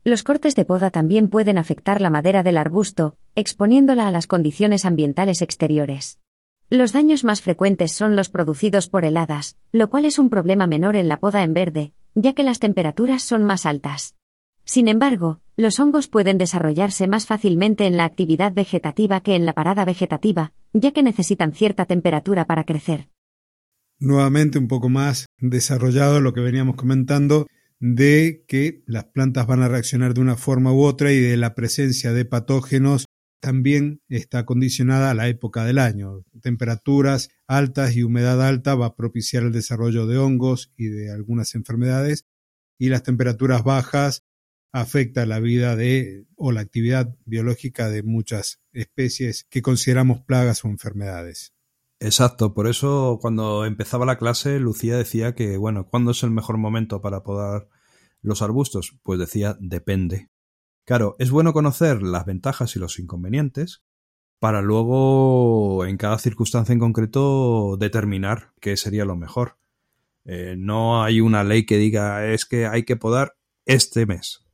Los 0.06 0.24
cortes 0.24 0.56
de 0.56 0.64
poda 0.64 0.90
también 0.90 1.28
pueden 1.28 1.58
afectar 1.58 2.00
la 2.00 2.10
madera 2.10 2.42
del 2.42 2.58
arbusto, 2.58 3.18
exponiéndola 3.36 4.08
a 4.08 4.12
las 4.12 4.26
condiciones 4.26 4.86
ambientales 4.86 5.42
exteriores. 5.42 6.18
Los 6.70 6.94
daños 6.94 7.26
más 7.26 7.42
frecuentes 7.42 7.92
son 7.92 8.16
los 8.16 8.30
producidos 8.30 8.88
por 8.88 9.04
heladas, 9.04 9.58
lo 9.74 9.90
cual 9.90 10.06
es 10.06 10.18
un 10.18 10.30
problema 10.30 10.66
menor 10.66 10.96
en 10.96 11.10
la 11.10 11.20
poda 11.20 11.44
en 11.44 11.54
verde, 11.54 11.92
ya 12.16 12.32
que 12.32 12.44
las 12.44 12.60
temperaturas 12.60 13.22
son 13.22 13.44
más 13.44 13.66
altas. 13.66 14.16
Sin 14.64 14.88
embargo, 14.88 15.42
los 15.60 15.78
hongos 15.82 16.08
pueden 16.08 16.38
desarrollarse 16.38 17.06
más 17.08 17.26
fácilmente 17.26 17.86
en 17.86 17.98
la 17.98 18.06
actividad 18.06 18.54
vegetativa 18.54 19.20
que 19.20 19.36
en 19.36 19.46
la 19.46 19.52
parada 19.52 19.84
vegetativa, 19.84 20.54
ya 20.72 20.92
que 20.94 21.04
necesitan 21.04 21.52
cierta 21.52 21.86
temperatura 21.86 22.46
para 22.46 22.64
crecer. 22.64 23.10
Nuevamente 24.00 24.58
un 24.58 24.70
poco 24.70 24.88
más 24.88 25.26
desarrollado 25.38 26.22
lo 26.22 26.32
que 26.32 26.40
veníamos 26.40 26.78
comentando 26.78 27.46
de 27.82 28.46
que 28.48 28.84
las 28.88 29.06
plantas 29.06 29.48
van 29.48 29.62
a 29.62 29.68
reaccionar 29.68 30.14
de 30.14 30.22
una 30.22 30.38
forma 30.38 30.72
u 30.72 30.84
otra 30.84 31.12
y 31.12 31.20
de 31.20 31.36
la 31.36 31.56
presencia 31.56 32.14
de 32.14 32.24
patógenos 32.24 33.06
también 33.42 34.02
está 34.08 34.46
condicionada 34.46 35.12
a 35.12 35.14
la 35.14 35.28
época 35.28 35.66
del 35.66 35.80
año. 35.80 36.24
Temperaturas 36.42 37.32
altas 37.48 37.98
y 37.98 38.04
humedad 38.04 38.42
alta 38.42 38.76
va 38.76 38.86
a 38.86 38.96
propiciar 38.96 39.44
el 39.44 39.52
desarrollo 39.52 40.08
de 40.08 40.20
hongos 40.20 40.72
y 40.78 40.86
de 40.86 41.12
algunas 41.12 41.54
enfermedades 41.54 42.26
y 42.78 42.88
las 42.88 43.04
temperaturas 43.04 43.66
bajas 43.66 44.24
afecta 44.72 45.26
la 45.26 45.40
vida 45.40 45.76
de 45.76 46.26
o 46.36 46.52
la 46.52 46.62
actividad 46.62 47.16
biológica 47.26 47.90
de 47.90 48.04
muchas 48.04 48.62
especies 48.72 49.46
que 49.50 49.62
consideramos 49.62 50.22
plagas 50.22 50.64
o 50.64 50.68
enfermedades. 50.68 51.54
Exacto, 52.00 52.54
por 52.54 52.68
eso 52.68 53.20
cuando 53.22 53.66
empezaba 53.66 54.06
la 54.06 54.18
clase 54.18 54.60
Lucía 54.60 54.98
decía 54.98 55.36
que, 55.36 55.58
bueno, 55.58 55.88
¿cuándo 55.88 56.12
es 56.12 56.24
el 56.24 56.32
mejor 56.32 56.58
momento 56.58 57.02
para 57.02 57.24
podar 57.24 57.68
los 58.22 58.42
arbustos? 58.42 58.98
Pues 59.04 59.20
decía, 59.20 59.58
depende. 59.60 60.30
Claro, 60.86 61.16
es 61.20 61.30
bueno 61.30 61.52
conocer 61.52 62.02
las 62.02 62.26
ventajas 62.26 62.76
y 62.76 62.80
los 62.80 63.00
inconvenientes 63.00 63.84
para 64.40 64.62
luego, 64.62 65.86
en 65.86 65.98
cada 65.98 66.18
circunstancia 66.18 66.72
en 66.72 66.80
concreto, 66.80 67.76
determinar 67.78 68.54
qué 68.62 68.78
sería 68.78 69.04
lo 69.04 69.18
mejor. 69.18 69.58
Eh, 70.24 70.56
no 70.58 71.04
hay 71.04 71.20
una 71.20 71.44
ley 71.44 71.66
que 71.66 71.78
diga 71.78 72.26
es 72.28 72.46
que 72.46 72.66
hay 72.66 72.84
que 72.84 72.96
podar 72.96 73.36
este 73.66 74.06
mes 74.06 74.49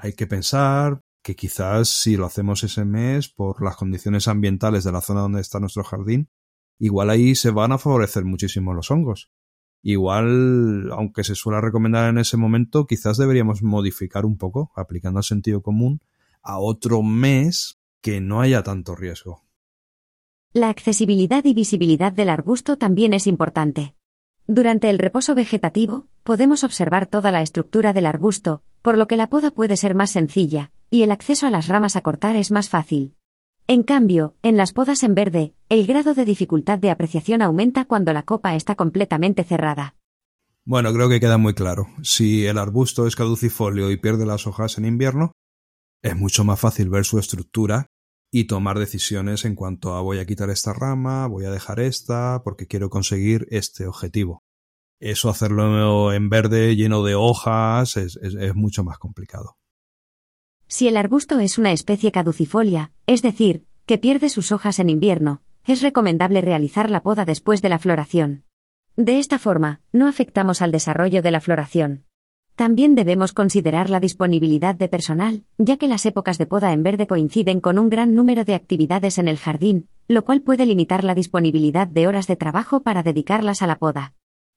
hay 0.00 0.12
que 0.12 0.26
pensar 0.26 1.00
que 1.22 1.34
quizás 1.34 1.88
si 1.88 2.16
lo 2.16 2.24
hacemos 2.24 2.62
ese 2.62 2.84
mes 2.84 3.28
por 3.28 3.62
las 3.62 3.76
condiciones 3.76 4.28
ambientales 4.28 4.84
de 4.84 4.92
la 4.92 5.00
zona 5.00 5.22
donde 5.22 5.40
está 5.40 5.58
nuestro 5.58 5.82
jardín, 5.82 6.30
igual 6.78 7.10
ahí 7.10 7.34
se 7.34 7.50
van 7.50 7.72
a 7.72 7.78
favorecer 7.78 8.24
muchísimo 8.24 8.74
los 8.74 8.90
hongos. 8.90 9.30
Igual, 9.82 10.90
aunque 10.92 11.24
se 11.24 11.34
suele 11.34 11.60
recomendar 11.60 12.08
en 12.08 12.18
ese 12.18 12.36
momento, 12.36 12.86
quizás 12.86 13.16
deberíamos 13.16 13.62
modificar 13.62 14.24
un 14.24 14.36
poco, 14.36 14.72
aplicando 14.76 15.20
el 15.20 15.24
sentido 15.24 15.62
común, 15.62 16.00
a 16.42 16.58
otro 16.58 17.02
mes 17.02 17.78
que 18.00 18.20
no 18.20 18.40
haya 18.40 18.62
tanto 18.62 18.94
riesgo. 18.94 19.44
La 20.52 20.68
accesibilidad 20.70 21.44
y 21.44 21.54
visibilidad 21.54 22.12
del 22.12 22.30
arbusto 22.30 22.78
también 22.78 23.12
es 23.12 23.26
importante. 23.26 23.97
Durante 24.50 24.88
el 24.88 24.98
reposo 24.98 25.34
vegetativo, 25.34 26.06
podemos 26.22 26.64
observar 26.64 27.06
toda 27.06 27.30
la 27.30 27.42
estructura 27.42 27.92
del 27.92 28.06
arbusto, 28.06 28.62
por 28.80 28.96
lo 28.96 29.06
que 29.06 29.18
la 29.18 29.28
poda 29.28 29.50
puede 29.50 29.76
ser 29.76 29.94
más 29.94 30.10
sencilla, 30.10 30.70
y 30.88 31.02
el 31.02 31.10
acceso 31.10 31.46
a 31.46 31.50
las 31.50 31.68
ramas 31.68 31.96
a 31.96 32.00
cortar 32.00 32.34
es 32.34 32.50
más 32.50 32.70
fácil. 32.70 33.14
En 33.66 33.82
cambio, 33.82 34.36
en 34.42 34.56
las 34.56 34.72
podas 34.72 35.02
en 35.02 35.14
verde, 35.14 35.52
el 35.68 35.86
grado 35.86 36.14
de 36.14 36.24
dificultad 36.24 36.78
de 36.78 36.90
apreciación 36.90 37.42
aumenta 37.42 37.84
cuando 37.84 38.14
la 38.14 38.22
copa 38.22 38.54
está 38.54 38.74
completamente 38.74 39.44
cerrada. 39.44 39.96
Bueno, 40.64 40.94
creo 40.94 41.10
que 41.10 41.20
queda 41.20 41.36
muy 41.36 41.52
claro. 41.52 41.88
Si 42.02 42.46
el 42.46 42.56
arbusto 42.56 43.06
es 43.06 43.16
caducifolio 43.16 43.90
y 43.90 43.98
pierde 43.98 44.24
las 44.24 44.46
hojas 44.46 44.78
en 44.78 44.86
invierno, 44.86 45.32
es 46.00 46.16
mucho 46.16 46.42
más 46.44 46.58
fácil 46.58 46.88
ver 46.88 47.04
su 47.04 47.18
estructura 47.18 47.88
y 48.30 48.44
tomar 48.44 48.78
decisiones 48.78 49.44
en 49.44 49.54
cuanto 49.54 49.94
a 49.94 50.02
voy 50.02 50.18
a 50.18 50.26
quitar 50.26 50.50
esta 50.50 50.72
rama, 50.72 51.26
voy 51.26 51.44
a 51.44 51.50
dejar 51.50 51.80
esta, 51.80 52.42
porque 52.44 52.66
quiero 52.66 52.90
conseguir 52.90 53.46
este 53.50 53.86
objetivo. 53.86 54.44
Eso 55.00 55.30
hacerlo 55.30 56.12
en 56.12 56.28
verde, 56.28 56.74
lleno 56.74 57.04
de 57.04 57.14
hojas, 57.14 57.96
es, 57.96 58.18
mucho 58.54 58.84
más 58.84 58.98
complicado. 58.98 59.56
Si 60.66 60.88
el 60.88 60.96
arbusto 60.96 61.38
es 61.38 61.56
una 61.56 61.72
especie 61.72 62.12
caducifolia, 62.12 62.92
es 63.06 63.22
decir, 63.22 63.64
que 63.86 63.96
pierde 63.96 64.28
sus 64.28 64.52
hojas 64.52 64.80
en 64.80 64.90
invierno, 64.90 65.42
es 65.64 65.82
recomendable 65.82 66.40
realizar 66.40 66.90
la 66.90 67.02
poda 67.02 67.24
después 67.24 67.62
de 67.62 67.68
la 67.68 67.78
floración. 67.78 68.44
De 68.96 69.18
esta 69.18 69.38
forma, 69.38 69.80
no 69.92 70.08
afectamos 70.08 70.60
al 70.60 70.72
desarrollo 70.72 71.22
de 71.22 71.30
la 71.30 71.40
floración. 71.40 72.07
También 72.58 72.96
debemos 72.96 73.32
considerar 73.32 73.88
la 73.88 74.00
disponibilidad 74.00 74.74
de 74.74 74.88
personal, 74.88 75.44
ya 75.58 75.76
que 75.76 75.86
las 75.86 76.04
épocas 76.06 76.38
de 76.38 76.46
poda 76.46 76.72
en 76.72 76.82
verde 76.82 77.06
coinciden 77.06 77.60
con 77.60 77.78
un 77.78 77.88
gran 77.88 78.16
número 78.16 78.44
de 78.44 78.56
actividades 78.56 79.18
en 79.18 79.28
el 79.28 79.38
jardín, 79.38 79.86
lo 80.08 80.24
cual 80.24 80.42
puede 80.42 80.66
limitar 80.66 81.04
la 81.04 81.14
disponibilidad 81.14 81.86
de 81.86 82.08
horas 82.08 82.26
de 82.26 82.34
trabajo 82.34 82.82
para 82.82 83.04
dedicarlas 83.04 83.62
a 83.62 83.68
la 83.68 83.78
poda. 83.78 84.14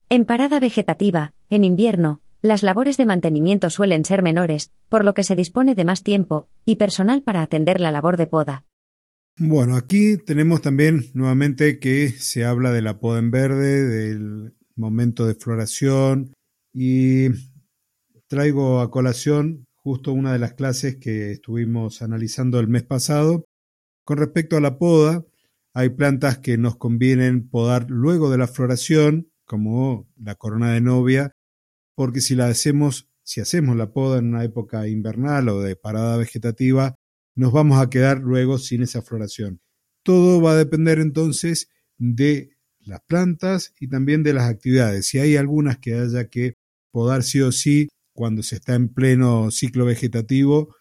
En 0.09 0.25
parada 0.25 0.59
vegetativa, 0.59 1.35
en 1.51 1.63
invierno, 1.63 2.21
las 2.41 2.63
labores 2.63 2.97
de 2.97 3.05
mantenimiento 3.05 3.69
suelen 3.69 4.03
ser 4.03 4.23
menores, 4.23 4.71
por 4.89 5.05
lo 5.05 5.13
que 5.13 5.23
se 5.23 5.35
dispone 5.35 5.75
de 5.75 5.85
más 5.85 6.01
tiempo 6.01 6.47
y 6.65 6.77
personal 6.77 7.21
para 7.21 7.43
atender 7.43 7.79
la 7.79 7.91
labor 7.91 8.17
de 8.17 8.25
poda. 8.25 8.65
Bueno, 9.37 9.75
aquí 9.75 10.17
tenemos 10.17 10.63
también 10.63 11.03
nuevamente 11.13 11.77
que 11.77 12.09
se 12.09 12.45
habla 12.45 12.71
de 12.71 12.81
la 12.81 12.99
poda 12.99 13.19
en 13.19 13.29
verde, 13.29 13.85
del 13.85 14.55
momento 14.75 15.27
de 15.27 15.35
floración 15.35 16.33
y 16.73 17.27
traigo 18.31 18.79
a 18.79 18.89
colación 18.89 19.67
justo 19.75 20.13
una 20.13 20.31
de 20.31 20.39
las 20.39 20.53
clases 20.53 20.95
que 20.95 21.33
estuvimos 21.33 22.01
analizando 22.01 22.61
el 22.61 22.69
mes 22.69 22.83
pasado. 22.83 23.43
Con 24.05 24.19
respecto 24.19 24.55
a 24.55 24.61
la 24.61 24.77
poda, 24.77 25.25
hay 25.73 25.89
plantas 25.89 26.37
que 26.37 26.57
nos 26.57 26.77
convienen 26.77 27.49
podar 27.49 27.87
luego 27.89 28.31
de 28.31 28.37
la 28.37 28.47
floración, 28.47 29.29
como 29.43 30.07
la 30.15 30.35
corona 30.35 30.71
de 30.71 30.79
novia, 30.79 31.33
porque 31.93 32.21
si 32.21 32.35
la 32.35 32.47
hacemos, 32.47 33.09
si 33.21 33.41
hacemos 33.41 33.75
la 33.75 33.91
poda 33.91 34.19
en 34.19 34.29
una 34.29 34.45
época 34.45 34.87
invernal 34.87 35.49
o 35.49 35.59
de 35.59 35.75
parada 35.75 36.15
vegetativa, 36.15 36.95
nos 37.35 37.51
vamos 37.51 37.81
a 37.81 37.89
quedar 37.89 38.19
luego 38.19 38.59
sin 38.59 38.81
esa 38.81 39.01
floración. 39.01 39.59
Todo 40.03 40.41
va 40.41 40.53
a 40.53 40.57
depender 40.57 40.99
entonces 40.99 41.67
de 41.97 42.55
las 42.79 43.01
plantas 43.01 43.73
y 43.77 43.89
también 43.89 44.23
de 44.23 44.31
las 44.31 44.49
actividades. 44.49 45.07
Si 45.07 45.19
hay 45.19 45.35
algunas 45.35 45.79
que 45.79 45.95
haya 45.95 46.29
que 46.29 46.53
podar 46.93 47.23
sí 47.23 47.41
o 47.41 47.51
sí, 47.51 47.89
cuando 48.21 48.43
se 48.43 48.57
está 48.57 48.75
en 48.75 48.89
pleno 48.89 49.49
ciclo 49.49 49.83
vegetativo, 49.83 50.75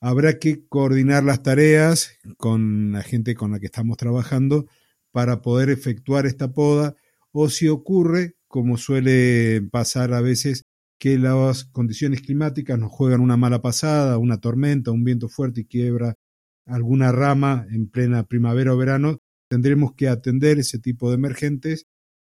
habrá 0.00 0.38
que 0.38 0.64
coordinar 0.68 1.24
las 1.24 1.42
tareas 1.42 2.20
con 2.36 2.92
la 2.92 3.02
gente 3.02 3.34
con 3.34 3.50
la 3.50 3.58
que 3.58 3.66
estamos 3.66 3.96
trabajando 3.96 4.66
para 5.10 5.42
poder 5.42 5.70
efectuar 5.70 6.24
esta 6.24 6.52
poda 6.52 6.94
o 7.32 7.50
si 7.50 7.66
ocurre, 7.66 8.36
como 8.46 8.76
suele 8.76 9.60
pasar 9.72 10.14
a 10.14 10.20
veces, 10.20 10.62
que 10.96 11.18
las 11.18 11.64
condiciones 11.64 12.22
climáticas 12.22 12.78
nos 12.78 12.92
juegan 12.92 13.20
una 13.20 13.36
mala 13.36 13.60
pasada, 13.60 14.16
una 14.18 14.38
tormenta, 14.38 14.92
un 14.92 15.02
viento 15.02 15.28
fuerte 15.28 15.62
y 15.62 15.64
quiebra 15.64 16.14
alguna 16.64 17.10
rama 17.10 17.66
en 17.72 17.90
plena 17.90 18.22
primavera 18.22 18.72
o 18.72 18.76
verano, 18.76 19.18
tendremos 19.48 19.94
que 19.96 20.06
atender 20.06 20.60
ese 20.60 20.78
tipo 20.78 21.08
de 21.10 21.16
emergentes 21.16 21.86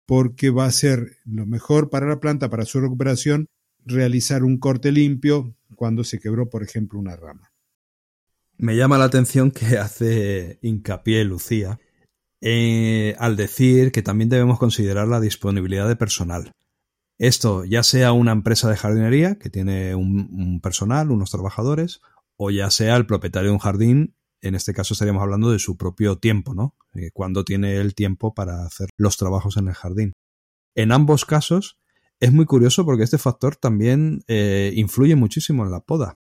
porque 0.07 0.51
va 0.51 0.67
a 0.67 0.71
ser 0.71 1.17
lo 1.25 1.47
mejor 1.47 1.91
para 1.91 2.07
la 2.07 2.21
planta, 2.21 2.49
para 2.49 2.65
su 2.65 2.81
recuperación, 2.81 3.49
realizar 3.85 4.45
un 4.45 4.59
corte 4.59 4.93
limpio 4.93 5.55
cuando 5.77 6.05
se 6.05 6.19
quebró, 6.19 6.49
por 6.49 6.63
ejemplo, 6.63 6.99
una 6.99 7.17
rama. 7.17 7.53
Me 8.57 8.77
llama 8.77 8.99
la 8.99 9.05
atención 9.05 9.51
que 9.51 9.79
hace 9.79 10.59
hincapié 10.63 11.25
Lucía 11.25 11.79
eh, 12.45 13.15
al 13.19 13.37
decir 13.37 13.93
que 13.93 14.03
también 14.03 14.29
debemos 14.29 14.59
considerar 14.59 15.07
la 15.07 15.21
disponibilidad 15.21 15.87
de 15.87 15.97
personal. 15.97 16.53
Esto 17.17 17.65
ya 17.65 17.85
sea 17.85 18.13
una 18.13 18.33
empresa 18.33 18.69
de 18.69 18.77
jardinería 18.77 19.37
que 19.39 19.49
tiene 19.49 19.95
un, 19.95 20.61
personal, 20.61 21.13
unos 21.13 21.31
trabajadores, 21.31 22.01
o 22.37 22.51
ya 22.51 22.69
sea 22.71 22.97
el 22.97 23.07
propietario 23.07 23.51
de 23.51 23.55
un 23.55 23.61
jardín, 23.61 24.17
en 24.41 24.57
este 24.57 24.75
caso 24.75 24.95
estaríamos 24.95 25.23
hablando 25.23 25.53
de 25.53 25.61
su 25.61 25.77
propio 25.77 26.19
tiempo, 26.19 26.53
¿no? 26.53 26.75
Eh, 26.95 27.11
cuando 27.13 27.45
tiene 27.45 27.77
el 27.77 27.95
tiempo 27.95 28.35
para 28.35 28.65
hacer 28.65 28.89
los 28.97 29.17
trabajos 29.17 29.57
en 29.57 29.69
el 29.69 29.75
jardín. 29.75 30.13
En 30.75 30.91
ambos 30.91 31.25
casos 31.25 31.79
es 32.23 32.33
muy 32.33 32.47
curioso 32.47 32.85
porque 32.85 33.03
este 33.03 33.19
factor 33.19 33.57
también 33.57 34.23
eh, 34.29 34.73
influye 34.77 35.17
muchísimo 35.17 35.65
en 35.65 35.73
la 35.73 35.81
poda. 35.81 36.21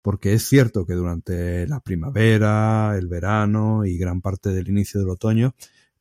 Porque 0.00 0.32
es 0.32 0.48
cierto 0.48 0.86
que 0.86 0.94
durante 0.94 1.66
la 1.66 1.80
primavera, 1.80 2.96
el 2.96 3.06
verano 3.06 3.84
y 3.84 3.98
gran 3.98 4.22
parte 4.22 4.48
del 4.48 4.68
inicio 4.68 4.98
del 4.98 5.10
otoño 5.10 5.54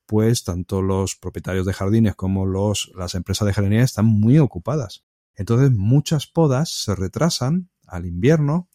pues 0.05 0.45
tanto 0.45 0.81
los 0.81 1.17
propietarios 1.17 1.65
de 1.65 1.73
jardines 1.73 2.15
como 2.15 2.45
los, 2.45 2.93
las 2.95 3.13
empresas 3.15 3.45
de 3.45 3.53
jardinería 3.53 3.83
están 3.83 4.05
muy 4.05 4.39
ocupadas. 4.39 5.03
Entonces 5.35 5.71
muchas 5.71 6.27
podas 6.27 6.69
se 6.69 6.95
retrasan 6.95 7.69
al 7.87 8.05
invierno 8.05 8.69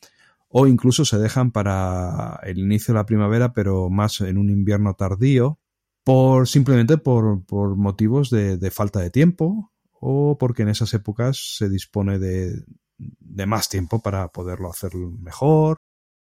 o 0.49 0.67
incluso 0.67 1.07
se 1.07 1.17
dejan 1.17 1.53
para 1.53 2.39
el 2.43 2.59
inicio 2.59 2.93
de 2.93 2.99
la 2.99 3.07
primavera, 3.07 3.55
pero 3.55 3.89
más 3.89 4.21
en 4.21 4.37
un 4.37 4.51
invierno 4.51 4.93
tardío, 4.93 5.59
por 6.05 6.49
simplemente 6.49 6.99
por, 6.99 7.47
por 7.47 7.77
motivos 7.77 8.29
de, 8.29 8.59
de, 8.59 8.71
falta 8.71 9.01
de 9.01 9.09
tiempo 9.09 9.71
o 10.01 10.37
porque 10.39 10.63
en 10.63 10.71
esas 10.71 10.93
épocas 10.95 11.57
se 11.57 11.69
dispone 11.69 12.19
de, 12.19 12.65
de 12.99 13.47
más 13.47 13.69
tiempo 13.69 14.01
para 14.01 14.29
poderlo 14.29 14.71
hacer 14.71 14.95
mejor, 14.95 15.77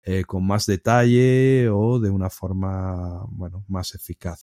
eh, 0.04 0.24
con 0.24 0.46
más 0.46 0.66
detalle 0.66 1.68
o 1.68 2.00
de 2.00 2.10
una 2.10 2.30
forma 2.30 3.24
bueno, 3.28 3.64
más 3.68 3.94
eficaz. 3.94 4.44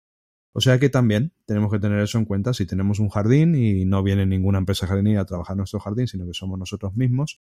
O 0.53 0.61
sea 0.61 0.79
que 0.79 0.89
también 0.89 1.33
tenemos 1.45 1.71
que 1.71 1.79
tener 1.79 1.99
eso 1.99 2.17
en 2.17 2.25
cuenta 2.25 2.53
si 2.53 2.65
tenemos 2.65 2.99
un 2.99 3.09
jardín 3.09 3.55
y 3.55 3.85
no 3.85 4.03
viene 4.03 4.25
ninguna 4.25 4.57
empresa 4.57 4.87
jardinera 4.87 5.21
a 5.21 5.25
trabajar 5.25 5.57
nuestro 5.57 5.79
jardín, 5.79 6.07
sino 6.07 6.25
que 6.25 6.33
somos 6.33 6.57
nosotros 6.57 6.95
mismos, 6.95 7.41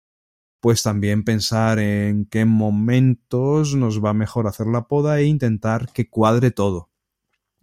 pues 0.59 0.81
también 0.81 1.23
pensar 1.23 1.79
en 1.79 2.25
qué 2.25 2.45
momentos 2.45 3.75
nos 3.75 4.03
va 4.03 4.13
mejor 4.13 4.47
hacer 4.47 4.67
la 4.67 4.87
poda 4.87 5.19
e 5.19 5.25
intentar 5.25 5.91
que 5.91 6.09
cuadre 6.09 6.51
todo. 6.51 6.89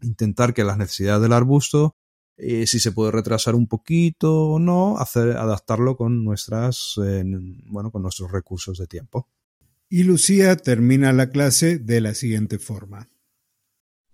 Intentar 0.00 0.54
que 0.54 0.64
las 0.64 0.78
necesidades 0.78 1.22
del 1.22 1.32
arbusto, 1.32 1.96
eh, 2.42 2.66
si 2.66 2.80
se 2.80 2.92
puede 2.92 3.12
retrasar 3.12 3.54
un 3.54 3.68
poquito 3.68 4.48
o 4.48 4.58
no, 4.58 4.98
hacer, 4.98 5.36
adaptarlo 5.36 5.96
con 5.96 6.24
nuestras, 6.24 6.94
eh, 7.04 7.22
bueno, 7.66 7.90
con 7.92 8.02
nuestros 8.02 8.32
recursos 8.32 8.78
de 8.78 8.86
tiempo. 8.86 9.28
Y 9.88 10.02
Lucía 10.02 10.56
termina 10.56 11.12
la 11.12 11.30
clase 11.30 11.78
de 11.78 12.00
la 12.00 12.14
siguiente 12.14 12.58
forma. 12.58 13.10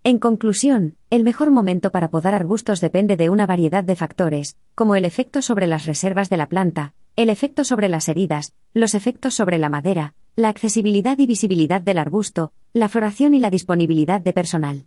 En 0.04 0.18
conclusión, 0.18 0.96
el 1.10 1.24
mejor 1.24 1.50
momento 1.50 1.90
para 1.90 2.10
podar 2.10 2.34
arbustos 2.34 2.80
depende 2.80 3.16
de 3.16 3.30
una 3.30 3.46
variedad 3.46 3.82
de 3.82 3.96
factores, 3.96 4.56
como 4.74 4.94
el 4.94 5.04
efecto 5.04 5.42
sobre 5.42 5.66
las 5.66 5.86
reservas 5.86 6.30
de 6.30 6.36
la 6.36 6.48
planta, 6.48 6.94
el 7.16 7.30
efecto 7.30 7.64
sobre 7.64 7.88
las 7.88 8.08
heridas, 8.08 8.52
los 8.74 8.94
efectos 8.94 9.34
sobre 9.34 9.58
la 9.58 9.68
madera, 9.68 10.14
la 10.36 10.50
accesibilidad 10.50 11.18
y 11.18 11.26
visibilidad 11.26 11.80
del 11.80 11.98
arbusto, 11.98 12.52
la 12.72 12.88
floración 12.88 13.34
y 13.34 13.40
la 13.40 13.50
disponibilidad 13.50 14.20
de 14.20 14.32
personal. 14.32 14.86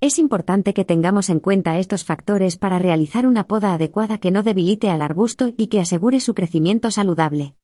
Es 0.00 0.20
importante 0.20 0.74
que 0.74 0.84
tengamos 0.84 1.28
en 1.28 1.40
cuenta 1.40 1.80
estos 1.80 2.04
factores 2.04 2.56
para 2.56 2.78
realizar 2.78 3.26
una 3.26 3.48
poda 3.48 3.74
adecuada 3.74 4.18
que 4.18 4.30
no 4.30 4.44
debilite 4.44 4.90
al 4.90 5.02
arbusto 5.02 5.52
y 5.56 5.66
que 5.66 5.80
asegure 5.80 6.20
su 6.20 6.34
crecimiento 6.34 6.92
saludable. 6.92 7.56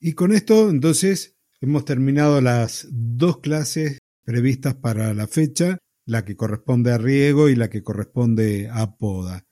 Y 0.00 0.14
con 0.14 0.32
esto, 0.32 0.70
entonces, 0.70 1.36
hemos 1.60 1.84
terminado 1.84 2.40
las 2.40 2.88
dos 2.90 3.38
clases 3.38 3.98
previstas 4.24 4.74
para 4.74 5.14
la 5.14 5.28
fecha 5.28 5.78
la 6.04 6.24
que 6.24 6.34
corresponde 6.34 6.90
a 6.90 6.98
riego 6.98 7.48
y 7.48 7.54
la 7.54 7.70
que 7.70 7.84
corresponde 7.84 8.68
a 8.68 8.96
poda. 8.96 9.46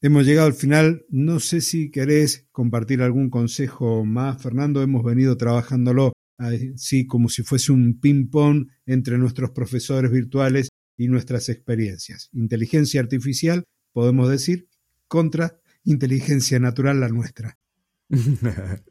Hemos 0.00 0.26
llegado 0.26 0.48
al 0.48 0.54
final, 0.54 1.06
no 1.10 1.38
sé 1.38 1.60
si 1.60 1.92
querés 1.92 2.48
compartir 2.50 3.02
algún 3.02 3.30
consejo 3.30 4.04
más, 4.04 4.42
Fernando, 4.42 4.82
hemos 4.82 5.04
venido 5.04 5.36
trabajándolo 5.36 6.12
así 6.38 7.06
como 7.06 7.28
si 7.28 7.44
fuese 7.44 7.70
un 7.70 8.00
ping-pong 8.00 8.66
entre 8.84 9.16
nuestros 9.16 9.50
profesores 9.50 10.10
virtuales 10.10 10.70
y 10.96 11.08
nuestras 11.08 11.48
experiencias. 11.48 12.30
Inteligencia 12.32 13.00
artificial, 13.00 13.64
podemos 13.92 14.28
decir, 14.28 14.68
contra 15.08 15.60
inteligencia 15.84 16.58
natural 16.58 17.00
la 17.00 17.08
nuestra. 17.08 17.58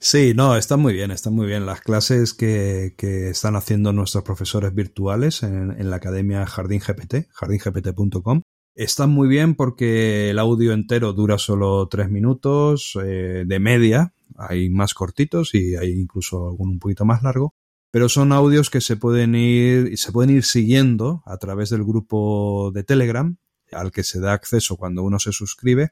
Sí, 0.00 0.32
no, 0.32 0.56
están 0.56 0.78
muy 0.78 0.92
bien, 0.92 1.10
están 1.10 1.34
muy 1.34 1.46
bien. 1.48 1.66
Las 1.66 1.80
clases 1.80 2.32
que, 2.32 2.94
que 2.96 3.30
están 3.30 3.56
haciendo 3.56 3.92
nuestros 3.92 4.22
profesores 4.22 4.72
virtuales 4.72 5.42
en, 5.42 5.72
en 5.72 5.90
la 5.90 5.96
Academia 5.96 6.46
Jardín 6.46 6.80
GPT, 6.80 7.26
jardingpt.com, 7.32 8.42
están 8.76 9.10
muy 9.10 9.26
bien 9.26 9.56
porque 9.56 10.30
el 10.30 10.38
audio 10.38 10.72
entero 10.72 11.12
dura 11.12 11.36
solo 11.36 11.88
tres 11.88 12.10
minutos 12.10 12.96
eh, 13.02 13.42
de 13.44 13.58
media. 13.58 14.14
Hay 14.36 14.70
más 14.70 14.94
cortitos 14.94 15.52
y 15.54 15.74
hay 15.74 15.90
incluso 15.90 16.48
algún 16.48 16.70
un 16.70 16.78
poquito 16.78 17.04
más 17.04 17.24
largo. 17.24 17.54
Pero 17.90 18.08
son 18.08 18.32
audios 18.32 18.70
que 18.70 18.80
se 18.80 18.96
pueden 18.96 19.34
ir, 19.34 19.96
se 19.98 20.12
pueden 20.12 20.30
ir 20.36 20.44
siguiendo 20.44 21.22
a 21.26 21.38
través 21.38 21.70
del 21.70 21.84
grupo 21.84 22.70
de 22.74 22.84
Telegram, 22.84 23.36
al 23.72 23.92
que 23.92 24.04
se 24.04 24.20
da 24.20 24.32
acceso 24.32 24.76
cuando 24.76 25.02
uno 25.02 25.18
se 25.18 25.32
suscribe. 25.32 25.90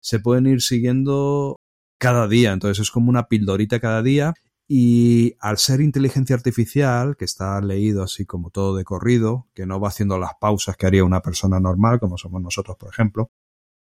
Se 0.00 0.20
pueden 0.20 0.46
ir 0.46 0.62
siguiendo 0.62 1.56
cada 1.98 2.28
día. 2.28 2.52
Entonces 2.52 2.80
es 2.82 2.90
como 2.90 3.10
una 3.10 3.28
pildorita 3.28 3.80
cada 3.80 4.02
día. 4.02 4.34
Y 4.68 5.34
al 5.40 5.58
ser 5.58 5.80
inteligencia 5.80 6.36
artificial, 6.36 7.16
que 7.16 7.24
está 7.24 7.60
leído 7.60 8.04
así 8.04 8.24
como 8.24 8.50
todo 8.50 8.76
de 8.76 8.84
corrido, 8.84 9.48
que 9.54 9.66
no 9.66 9.80
va 9.80 9.88
haciendo 9.88 10.18
las 10.18 10.32
pausas 10.40 10.76
que 10.76 10.86
haría 10.86 11.04
una 11.04 11.22
persona 11.22 11.58
normal, 11.58 11.98
como 11.98 12.16
somos 12.18 12.40
nosotros, 12.40 12.76
por 12.78 12.90
ejemplo, 12.90 13.30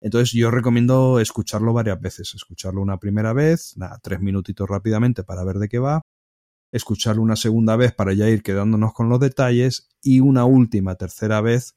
entonces 0.02 0.34
yo 0.34 0.50
recomiendo 0.50 1.20
escucharlo 1.20 1.74
varias 1.74 2.02
veces. 2.02 2.34
Escucharlo 2.34 2.82
una 2.82 2.98
primera 2.98 3.34
vez, 3.34 3.78
nada, 3.78 4.00
tres 4.02 4.20
minutitos 4.20 4.68
rápidamente 4.68 5.24
para 5.24 5.44
ver 5.44 5.58
de 5.60 5.70
qué 5.70 5.80
va. 5.80 6.02
Escucharlo 6.72 7.22
una 7.22 7.36
segunda 7.36 7.76
vez 7.76 7.94
para 7.94 8.14
ya 8.14 8.30
ir 8.30 8.44
quedándonos 8.44 8.94
con 8.94 9.10
los 9.10 9.20
detalles. 9.20 9.90
Y 10.02 10.20
una 10.20 10.46
última, 10.46 10.96
tercera 10.96 11.42
vez 11.42 11.76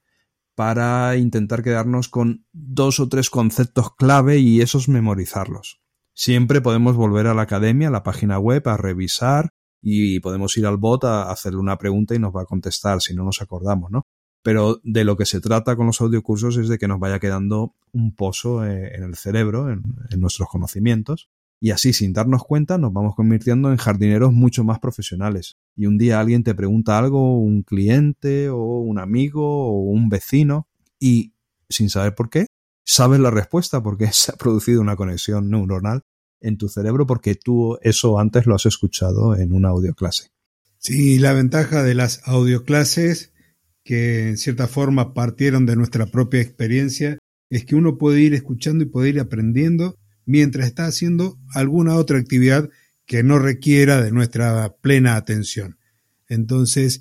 para 0.55 1.17
intentar 1.17 1.63
quedarnos 1.63 2.09
con 2.09 2.47
dos 2.53 3.01
o 3.01 3.09
tres 3.09 3.31
conceptos 3.31 3.95
clave 3.97 4.39
y 4.39 4.61
esos 4.61 4.89
memorizarlos. 4.89 5.81
Siempre 6.13 6.61
podemos 6.61 6.95
volver 6.95 7.27
a 7.27 7.35
la 7.35 7.43
academia, 7.43 7.89
a 7.89 7.91
la 7.91 8.05
página 8.05 8.39
web, 8.39 8.67
a 8.69 8.77
revisar 8.77 9.51
y 9.83 10.21
podemos 10.21 10.57
ir 10.57 10.67
al 10.67 10.77
bot 10.77 11.05
a 11.05 11.31
hacerle 11.31 11.59
una 11.59 11.77
pregunta 11.77 12.15
y 12.15 12.19
nos 12.19 12.35
va 12.35 12.43
a 12.43 12.47
contestar 12.47 13.01
si 13.01 13.15
no 13.15 13.25
nos 13.25 13.43
acordamos, 13.43 13.91
¿no? 13.91 14.03
Pero 14.43 14.81
de 14.85 15.05
lo 15.05 15.17
que 15.17 15.27
se 15.27 15.41
trata 15.41 15.75
con 15.75 15.87
los 15.87 16.01
audiocursos 16.01 16.57
es 16.57 16.69
de 16.69 16.79
que 16.79 16.87
nos 16.87 17.01
vaya 17.01 17.19
quedando 17.19 17.75
un 17.93 18.15
pozo 18.15 18.65
eh, 18.65 18.95
en 18.95 19.03
el 19.03 19.17
cerebro, 19.17 19.71
en, 19.71 19.83
en 20.11 20.21
nuestros 20.21 20.49
conocimientos, 20.49 21.31
y 21.65 21.71
así 21.71 21.95
sin 21.95 22.13
darnos 22.13 22.45
cuenta 22.45 22.77
nos 22.77 22.93
vamos 22.93 23.15
convirtiendo 23.15 23.71
en 23.71 23.79
jardineros 23.79 24.35
mucho 24.35 24.65
más 24.65 24.81
profesionales. 24.81 25.57
Y 25.75 25.87
un 25.87 25.97
día 25.97 26.21
alguien 26.21 26.45
te 26.45 26.55
pregunta 26.55 26.99
algo, 26.99 27.39
un 27.39 27.63
cliente 27.63 28.51
o 28.51 28.81
un 28.81 28.99
amigo 28.99 29.71
o 29.71 29.81
un 29.85 30.11
vecino, 30.11 30.69
y 31.01 31.33
sin 31.71 31.89
saber 31.89 32.15
por 32.15 32.29
qué, 32.29 32.49
sabes 32.85 33.19
la 33.19 33.31
respuesta 33.31 33.83
porque 33.83 34.09
se 34.13 34.33
ha 34.33 34.37
producido 34.37 34.83
una 34.83 34.95
conexión 34.95 35.49
neuronal 35.49 36.03
en 36.43 36.59
tu 36.59 36.69
cerebro 36.69 37.07
porque 37.07 37.35
tú 37.35 37.79
eso 37.81 38.19
antes 38.19 38.45
lo 38.45 38.55
has 38.55 38.67
escuchado 38.67 39.35
en 39.35 39.55
una 39.55 39.71
audioclase. 39.71 40.33
Sí, 40.77 41.19
la 41.19 41.33
ventaja 41.33 41.83
de 41.83 41.95
las 41.95 42.21
audioclases, 42.29 43.33
que 43.85 44.29
en 44.29 44.37
cierta 44.37 44.69
forma 44.69 45.15
partieron 45.15 45.65
de 45.65 45.77
nuestra 45.77 46.05
propia 46.05 46.43
experiencia, 46.43 47.17
es 47.49 47.65
que 47.65 47.75
uno 47.75 47.97
puede 47.97 48.21
ir 48.21 48.35
escuchando 48.35 48.85
y 48.85 48.89
puede 48.89 49.09
ir 49.09 49.19
aprendiendo 49.19 49.97
mientras 50.27 50.67
está 50.67 50.87
haciendo 50.87 51.39
alguna 51.53 51.97
otra 51.97 52.19
actividad 52.19 52.71
que 53.07 53.23
no 53.23 53.39
requiera 53.39 54.03
de 54.03 54.13
nuestra 54.13 54.77
plena 54.81 55.17
atención. 55.17 55.79
Entonces, 56.29 57.01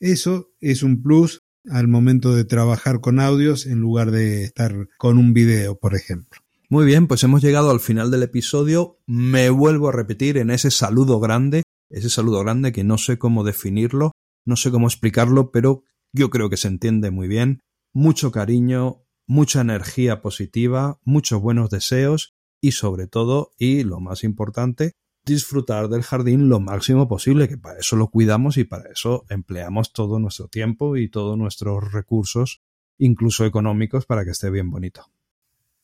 eso 0.00 0.50
es 0.60 0.82
un 0.82 1.02
plus 1.02 1.40
al 1.70 1.88
momento 1.88 2.34
de 2.34 2.44
trabajar 2.44 3.00
con 3.00 3.20
audios 3.20 3.66
en 3.66 3.80
lugar 3.80 4.10
de 4.10 4.44
estar 4.44 4.88
con 4.98 5.18
un 5.18 5.32
video, 5.32 5.78
por 5.78 5.94
ejemplo. 5.94 6.40
Muy 6.68 6.84
bien, 6.84 7.06
pues 7.06 7.22
hemos 7.22 7.42
llegado 7.42 7.70
al 7.70 7.80
final 7.80 8.10
del 8.10 8.24
episodio. 8.24 8.98
Me 9.06 9.50
vuelvo 9.50 9.88
a 9.88 9.92
repetir 9.92 10.36
en 10.36 10.50
ese 10.50 10.70
saludo 10.70 11.20
grande, 11.20 11.62
ese 11.90 12.10
saludo 12.10 12.40
grande 12.40 12.72
que 12.72 12.84
no 12.84 12.98
sé 12.98 13.18
cómo 13.18 13.44
definirlo, 13.44 14.12
no 14.44 14.56
sé 14.56 14.70
cómo 14.70 14.88
explicarlo, 14.88 15.52
pero 15.52 15.84
yo 16.12 16.30
creo 16.30 16.50
que 16.50 16.56
se 16.56 16.68
entiende 16.68 17.10
muy 17.10 17.28
bien. 17.28 17.60
Mucho 17.92 18.32
cariño, 18.32 19.04
mucha 19.26 19.60
energía 19.60 20.22
positiva, 20.22 20.98
muchos 21.04 21.40
buenos 21.40 21.70
deseos 21.70 22.35
y 22.60 22.72
sobre 22.72 23.06
todo, 23.06 23.52
y 23.58 23.82
lo 23.84 24.00
más 24.00 24.24
importante, 24.24 24.92
disfrutar 25.24 25.88
del 25.88 26.02
jardín 26.02 26.48
lo 26.48 26.60
máximo 26.60 27.08
posible, 27.08 27.48
que 27.48 27.58
para 27.58 27.80
eso 27.80 27.96
lo 27.96 28.08
cuidamos 28.08 28.56
y 28.56 28.64
para 28.64 28.90
eso 28.90 29.24
empleamos 29.28 29.92
todo 29.92 30.18
nuestro 30.18 30.48
tiempo 30.48 30.96
y 30.96 31.08
todos 31.08 31.36
nuestros 31.36 31.92
recursos 31.92 32.60
incluso 32.98 33.44
económicos, 33.44 34.06
para 34.06 34.24
que 34.24 34.30
esté 34.30 34.50
bien 34.50 34.70
bonito. 34.70 35.10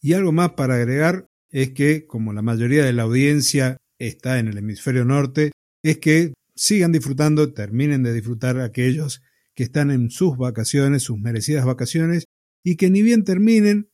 Y 0.01 0.15
algo 0.15 0.33
más 0.33 0.53
para 0.53 0.77
agregar 0.77 1.27
es 1.51 1.71
que, 1.73 2.07
como 2.07 2.33
la 2.33 2.43
mayoría 2.43 2.85
de 2.85 2.93
la 2.93 3.03
audiencia 3.03 3.77
está 3.99 4.39
en 4.39 4.49
el 4.49 4.59
hemisferio 4.59 5.05
norte, 5.05 5.53
es 5.83 5.99
que 5.99 6.33
sigan 6.55 6.93
disfrutando, 6.93 7.53
terminen 7.53 8.03
de 8.03 8.13
disfrutar 8.13 8.61
aquellos 8.61 9.23
que 9.55 9.65
están 9.65 9.91
en 9.91 10.11
sus 10.11 10.37
vacaciones, 10.37 11.03
sus 11.03 11.19
merecidas 11.19 11.65
vacaciones, 11.65 12.25
y 12.65 12.77
que 12.77 12.91
ni 12.91 13.03
bien 13.03 13.25
terminen, 13.25 13.91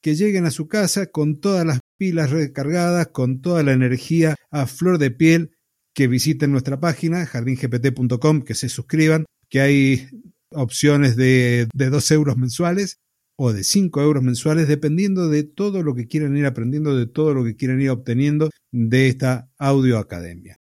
que 0.00 0.14
lleguen 0.14 0.46
a 0.46 0.50
su 0.50 0.66
casa 0.66 1.06
con 1.06 1.40
todas 1.40 1.66
las 1.66 1.80
pilas 1.96 2.30
recargadas, 2.30 3.08
con 3.08 3.40
toda 3.40 3.62
la 3.62 3.72
energía 3.72 4.36
a 4.50 4.66
flor 4.66 4.98
de 4.98 5.10
piel, 5.10 5.56
que 5.94 6.08
visiten 6.08 6.52
nuestra 6.52 6.80
página, 6.80 7.26
jardingpt.com, 7.26 8.42
que 8.42 8.54
se 8.54 8.68
suscriban, 8.68 9.26
que 9.48 9.60
hay 9.60 10.08
opciones 10.50 11.16
de, 11.16 11.68
de 11.74 11.90
2 11.90 12.10
euros 12.12 12.36
mensuales 12.36 12.98
o 13.36 13.52
de 13.52 13.64
5 13.64 14.00
euros 14.02 14.22
mensuales, 14.22 14.68
dependiendo 14.68 15.28
de 15.28 15.44
todo 15.44 15.82
lo 15.82 15.94
que 15.94 16.06
quieran 16.06 16.36
ir 16.36 16.46
aprendiendo, 16.46 16.96
de 16.96 17.06
todo 17.06 17.34
lo 17.34 17.44
que 17.44 17.56
quieran 17.56 17.80
ir 17.80 17.90
obteniendo 17.90 18.50
de 18.70 19.08
esta 19.08 19.50
audio 19.58 19.98
academia. 19.98 20.58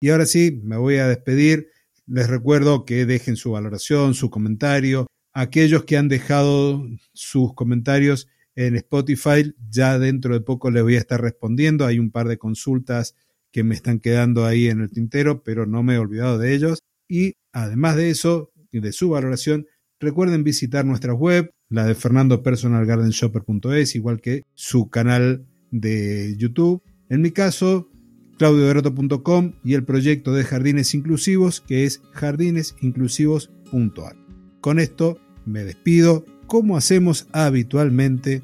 Y 0.00 0.10
ahora 0.10 0.26
sí, 0.26 0.60
me 0.64 0.76
voy 0.76 0.96
a 0.96 1.08
despedir. 1.08 1.68
Les 2.06 2.28
recuerdo 2.28 2.84
que 2.84 3.04
dejen 3.04 3.36
su 3.36 3.52
valoración, 3.52 4.14
su 4.14 4.30
comentario. 4.30 5.06
Aquellos 5.32 5.84
que 5.84 5.96
han 5.96 6.08
dejado 6.08 6.86
sus 7.12 7.54
comentarios 7.54 8.26
en 8.66 8.76
Spotify, 8.76 9.54
ya 9.70 9.98
dentro 9.98 10.34
de 10.34 10.42
poco 10.42 10.70
les 10.70 10.82
voy 10.82 10.96
a 10.96 10.98
estar 10.98 11.22
respondiendo. 11.22 11.86
Hay 11.86 11.98
un 11.98 12.10
par 12.10 12.28
de 12.28 12.36
consultas 12.36 13.14
que 13.50 13.64
me 13.64 13.74
están 13.74 14.00
quedando 14.00 14.44
ahí 14.44 14.66
en 14.66 14.82
el 14.82 14.90
tintero, 14.90 15.42
pero 15.42 15.64
no 15.64 15.82
me 15.82 15.94
he 15.94 15.98
olvidado 15.98 16.36
de 16.38 16.54
ellos. 16.54 16.80
Y 17.08 17.36
además 17.52 17.96
de 17.96 18.10
eso, 18.10 18.52
de 18.70 18.92
su 18.92 19.08
valoración, 19.08 19.66
recuerden 19.98 20.44
visitar 20.44 20.84
nuestra 20.84 21.14
web, 21.14 21.50
la 21.70 21.86
de 21.86 21.94
fernandopersonalgardenshopper.es, 21.94 23.96
igual 23.96 24.20
que 24.20 24.42
su 24.54 24.90
canal 24.90 25.46
de 25.70 26.36
YouTube. 26.36 26.82
En 27.08 27.22
mi 27.22 27.30
caso, 27.30 27.88
claudioderoto.com 28.36 29.54
y 29.64 29.72
el 29.72 29.84
proyecto 29.84 30.34
de 30.34 30.44
jardines 30.44 30.94
inclusivos 30.94 31.62
que 31.62 31.84
es 31.84 32.02
jardinesinclusivos.ar. 32.12 34.16
Con 34.60 34.78
esto 34.78 35.18
me 35.46 35.64
despido 35.64 36.26
como 36.46 36.76
hacemos 36.76 37.26
habitualmente. 37.32 38.42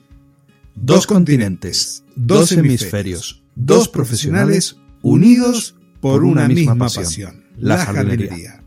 Dos, 0.76 1.06
continentes, 1.06 2.04
dos 2.14 2.52
hemisferios, 2.52 3.42
dos 3.54 3.88
profesionales 3.88 4.76
unidos 5.02 5.74
por 6.00 6.22
una, 6.22 6.46
misma, 6.46 6.76
pasión, 6.76 7.44
la, 7.56 7.78
jardinería. 7.78 8.62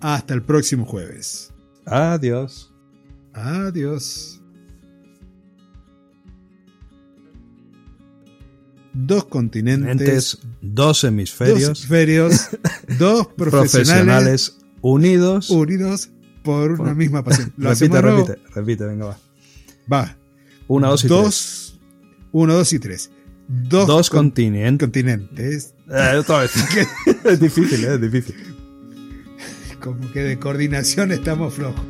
Hasta 0.00 0.34
el 0.34 0.42
próximo 0.42 0.84
jueves. 0.84 1.52
Adiós. 1.86 2.72
Adiós. 3.32 4.40
dos 8.92 9.24
continentes, 9.24 10.38
dos 10.60 11.04
hemisferios, 11.04 11.60
dos, 11.60 11.78
hemisferios, 11.78 12.48
dos 12.98 13.26
profesionales, 13.28 14.58
unidos, 14.82 15.50
unidos 15.50 16.10
por 16.42 16.72
una 16.72 16.94
misma 16.94 17.22
pasión. 17.22 17.52
repite, 17.56 18.00
repite, 18.00 18.38
repite, 18.54 18.84
venga, 18.86 19.06
va. 19.06 19.18
Va. 19.90 20.19
Una, 20.70 20.86
dos 20.86 21.04
y 21.04 21.08
dos, 21.08 21.24
tres. 21.24 21.80
Uno, 22.30 22.54
dos 22.54 22.72
y 22.72 22.78
tres. 22.78 23.10
Dos, 23.48 23.88
dos 23.88 24.08
con 24.08 24.28
continentes. 24.28 24.86
continentes. 24.86 25.74
Eh, 25.90 26.16
otra 26.16 26.42
vez. 26.42 26.52
es 27.24 27.40
difícil, 27.40 27.84
eh, 27.84 27.94
es 27.94 28.00
difícil. 28.00 28.36
Como 29.80 30.12
que 30.12 30.20
de 30.20 30.38
coordinación 30.38 31.10
estamos 31.10 31.54
flojos. 31.54 31.84